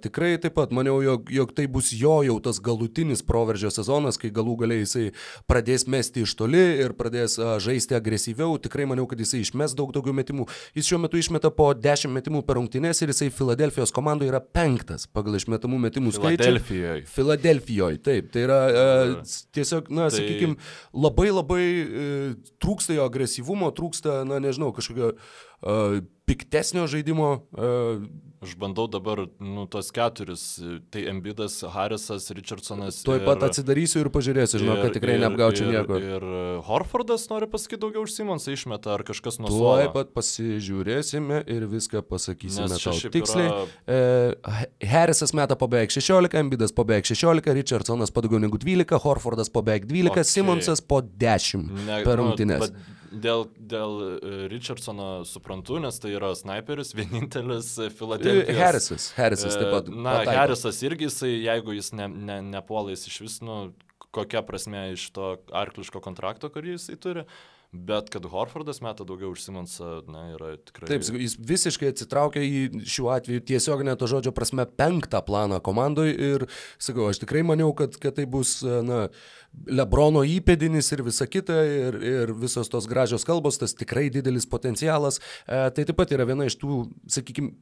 [0.04, 4.34] Tikrai taip pat maniau, jog, jog tai bus jo jau tas galutinis proveržio sezonas, kai
[4.34, 5.06] galų galiai jisai
[5.48, 8.60] pradės mesti iš toli ir pradės žaisti agresyviau.
[8.60, 10.50] Tikrai maniau, kad jisai išmes daug daugiau metimų.
[10.76, 15.08] Jis šiuo metu išmeta po 10 metimų per rungtynės ir jisai Filadelfijos komandoje yra penktas
[15.08, 16.44] pagal išmetamų galimų metimų skaičių.
[16.44, 17.06] Filadelfijoje.
[17.12, 18.32] Filadelfijoje, taip.
[18.34, 19.14] Tai yra uh,
[19.54, 20.18] tiesiog, na, tai...
[20.18, 20.58] sakykime,
[20.94, 25.14] labai labai uh, trūksta jo agresyvumo, trūksta, na, nežinau, kažkokio
[26.28, 27.34] piktesnio žaidimo.
[27.52, 30.42] Uh, Aš bandau dabar, nu, tos keturis,
[30.94, 33.00] tai Embidas, Harrisas, Richardsonas.
[33.02, 35.98] Tuoj pat atsidarysiu ir pažiūrėsiu, žinau, kad tikrai ir, neapgaučiau ir, nieko.
[35.98, 36.26] Ir
[36.68, 39.72] Horfordas nori pasakyti daugiau už Simonsą išmeta, ar kažkas nuo suolo.
[39.80, 43.48] Tuoj pat pasižiūrėsime ir viską pasakysime Nes tau tiksliai.
[43.50, 43.98] Yra...
[43.98, 49.02] E, Harrisas meta po beveik 16, Embidas po beveik 16, Richardsonas po daugiau negu 12,
[49.02, 50.30] Horfordas po beveik 12, okay.
[50.30, 52.70] Simonsas po 10 ne, per rungtynės.
[52.70, 58.60] Nu, Dėl, dėl e, Richardsono suprantu, nes tai yra sniperis, vienintelis Filadelfijos.
[58.60, 59.92] Harrisas, Harrisas taip pat.
[59.92, 60.38] E, na, pataiko.
[60.42, 63.60] Harrisas irgi, jisai, jeigu jis ne, ne, nepuolais iš vis, nu,
[64.16, 67.28] kokia prasme iš to arkliško kontrakto, kurį jisai turi.
[67.76, 70.88] Bet kad Horfordas meta daugiau už Simonsą, na, yra tikrai.
[70.88, 76.46] Taip, jis visiškai atsitraukia į šiuo atveju tiesiog neto žodžio prasme penktą planą komandai ir,
[76.80, 79.08] sakau, aš tikrai maniau, kad, kad tai bus, na,
[79.68, 85.18] Lebrono įpėdinis ir visa kita, ir, ir visos tos gražios kalbos, tas tikrai didelis potencialas.
[85.48, 87.56] E, tai taip pat yra viena iš tų, sakykime,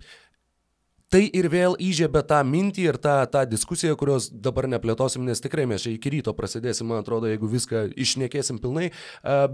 [1.16, 5.64] tai ir vėl įžiebė tą mintį ir tą, tą diskusiją, kurios dabar neplėtosim, nes tikrai
[5.70, 8.90] mes čia iki ryto prasidėsim, man atrodo, jeigu viską išnekėsim pilnai,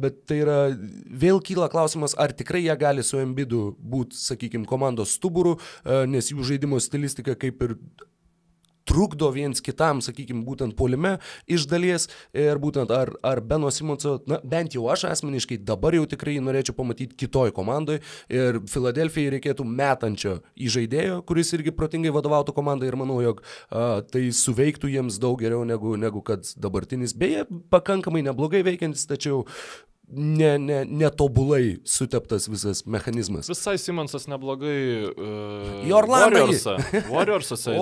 [0.01, 0.59] bet tai yra,
[1.23, 5.59] vėl kyla klausimas, ar tikrai jie gali su Embidu būti, sakykime, komandos stuburu,
[6.09, 7.77] nes jų žaidimo stilistika kaip ir
[8.87, 11.17] trukdo viens kitam, sakykime, būtent polime
[11.49, 12.07] iš dalies.
[12.37, 16.75] Ir būtent ar, ar Beno Simonso, na bent jau aš asmeniškai dabar jau tikrai norėčiau
[16.77, 17.99] pamatyti kitoj komandai
[18.31, 22.89] ir Filadelfijai reikėtų metančio įžaidėjo, kuris irgi protingai vadovautų komandai.
[22.91, 28.23] Ir manau, jog a, tai suveiktų jiems daug geriau negu, negu kad dabartinis, beje, pakankamai
[28.25, 29.45] neblogai veikiantis, tačiau
[30.11, 33.49] ne, ne, netobulai suteptas visas mechanizmas.
[33.49, 34.79] Visai Simonsas neblogai.
[35.21, 36.45] Uh, į Orlandą.
[37.11, 37.73] Warriorsuose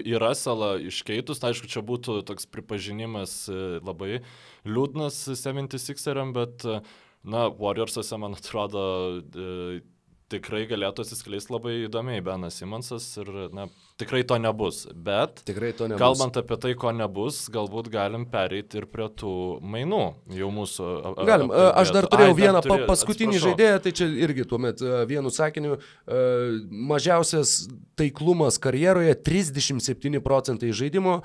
[0.00, 4.20] yra salą iškeitus, tai aišku, čia būtų toks pripažinimas e, labai
[4.66, 6.80] liūdnas 76eriam, bet, e,
[7.28, 8.82] na, Warriorsuose, man atrodo,
[9.20, 9.78] uh,
[10.32, 13.68] tikrai galėtų atsiskleisti labai įdomiai Benas Simonsas ir, na,
[13.98, 15.98] Tikrai to nebus, bet Tikrai to nebus.
[15.98, 20.02] kalbant apie tai, ko nebus, galbūt galim pereiti ir prie tų mainų,
[20.38, 20.86] jau mūsų.
[21.26, 21.80] Galim, apkalbėt.
[21.82, 22.86] aš dar turėjau Ai, vieną dar turė...
[22.86, 23.50] paskutinį atsiprašau.
[23.56, 25.78] žaidėją, tai čia irgi tuomet vienu sakiniu,
[26.70, 27.66] mažiausias
[27.98, 31.18] taiklumas karjeroje 37 procentai žaidimo,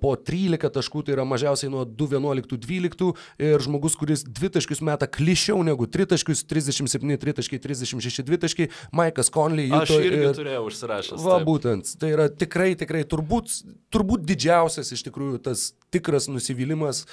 [0.00, 3.12] po 13 taškų tai yra mažiausiai nuo 2.11.12
[3.44, 9.28] ir žmogus, kuris dvi taškius meta klišiau negu 3 taškius, 37 tritaškai, 36 dvitaškai, Maikas
[9.34, 9.68] Conley.
[9.74, 10.34] Aš irgi ir...
[10.40, 11.20] turėjau užsirašęs.
[11.20, 11.48] Va, taip.
[11.48, 11.92] būtent.
[12.00, 13.52] Tai yra tikrai, tikrai turbūt,
[13.94, 17.04] turbūt didžiausias iš tikrųjų tas tikras nusivylimas,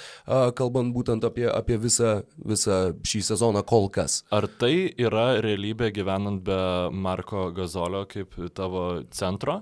[0.58, 4.22] kalbant būtent apie, apie visą, visą šį sezoną kol kas.
[4.34, 6.60] Ar tai yra realybė gyvenant be
[6.94, 9.60] Marko Gazolio kaip tavo centro?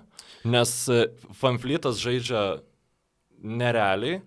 [0.49, 2.61] Nes e, Fanflytas žaidžia
[3.45, 4.21] nerealiai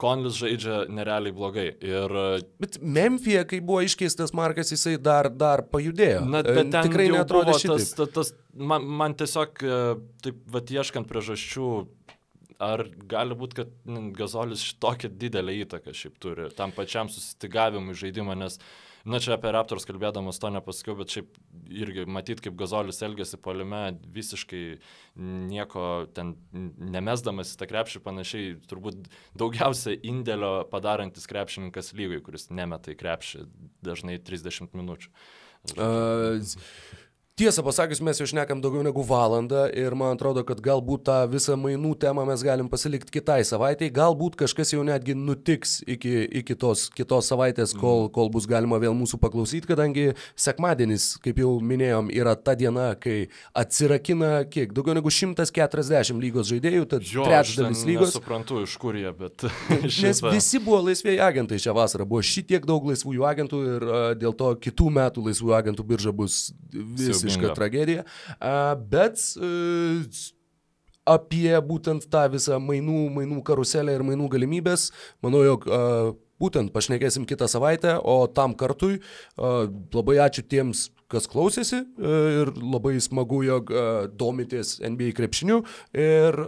[0.00, 1.68] Konlis žaidžia nerealiai blogai.
[1.84, 2.14] Ir...
[2.58, 6.24] Bet Memphija, kai buvo iškeistas Markas, jisai dar, dar pajudėjo.
[6.26, 9.82] Na, bet ten tikrai netrodė tas, tas, tas man, man tiesiog, e,
[10.26, 11.68] taip, va, ieškant priežasčių
[12.62, 18.58] ar gali būti, kad Gazolis šitokią didelę įtaką šiaip turi tam pačiam susitigavimui žaidimą, nes
[19.04, 21.34] Na čia apie Raptors kalbėdamas to nepasakiau, bet šiaip
[21.68, 23.82] irgi matyt, kaip Gazolis elgėsi polime,
[24.14, 24.62] visiškai
[25.50, 25.84] nieko
[26.16, 33.00] ten nemesdamas į tą krepšį, panašiai turbūt daugiausia indėlio padarantis krepšininkas lygai, kuris nemeta į
[33.02, 33.44] krepšį
[33.84, 35.12] dažnai 30 minučių.
[35.74, 36.40] Uh,
[37.34, 41.56] Tiesą pasakius, mes jau šnekam daugiau negu valandą ir man atrodo, kad galbūt tą visą
[41.58, 46.84] mainų temą mes galim pasilikti kitai savaitėjai, galbūt kažkas jau netgi nutiks iki, iki tos
[46.94, 50.04] kitos savaitės, kol, kol bus galima vėl mūsų paklausyti, kadangi
[50.38, 53.16] sekmadienis, kaip jau minėjom, yra ta diena, kai
[53.50, 58.14] atsirakina kiek, daugiau negu 140 lygos žaidėjų, tad Jo, trečdalis aš lygos.
[58.14, 59.48] Suprantu, iš kur jie, bet...
[59.82, 64.08] Nes šiaip, visi buvo laisvėjai agentai šią vasarą, buvo šitiek daug laisvųjų agentų ir uh,
[64.22, 66.44] dėl to kitų metų laisvųjų agentų birža bus
[67.24, 68.04] visiška tragedija.
[68.90, 70.22] Bet uh,
[71.04, 74.88] apie būtent tą visą mainų, mainų karuselę ir mainų galimybės,
[75.24, 75.68] manau, jog
[76.40, 78.98] būtent pašnekėsim kitą savaitę, o tam kartui
[79.36, 83.70] labai ačiū tiems, kas klausėsi uh, ir labai smagu, jog
[84.18, 85.62] domitės NBA krepšiniu
[85.92, 86.40] ir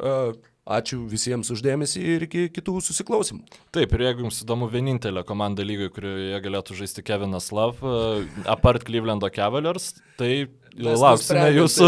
[0.66, 3.44] ačiū visiems uždėmesį ir iki kitų susiklausimų.
[3.74, 8.86] Taip, ir jeigu jums įdomu vienintelė komanda lygai, kurioje galėtų žaisti Kevinas Love, e, apart
[8.86, 11.86] Clevelando Cavaliers, tai Mes lauksime jūsų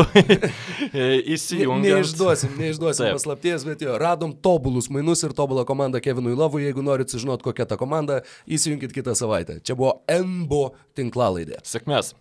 [1.35, 1.91] įsijungti.
[1.91, 3.18] Neišduosim, neišduosim Taip.
[3.18, 6.64] paslapties, bet jo, radom tobulus mainus ir tobulą komandą Kevinui Lavui.
[6.64, 9.59] Jeigu norit sužinoti, kokia ta komanda, įsijunkit kitą savaitę.
[9.61, 11.61] Čia buvo NBO tinklalaidė.
[11.68, 12.14] Sėkmės.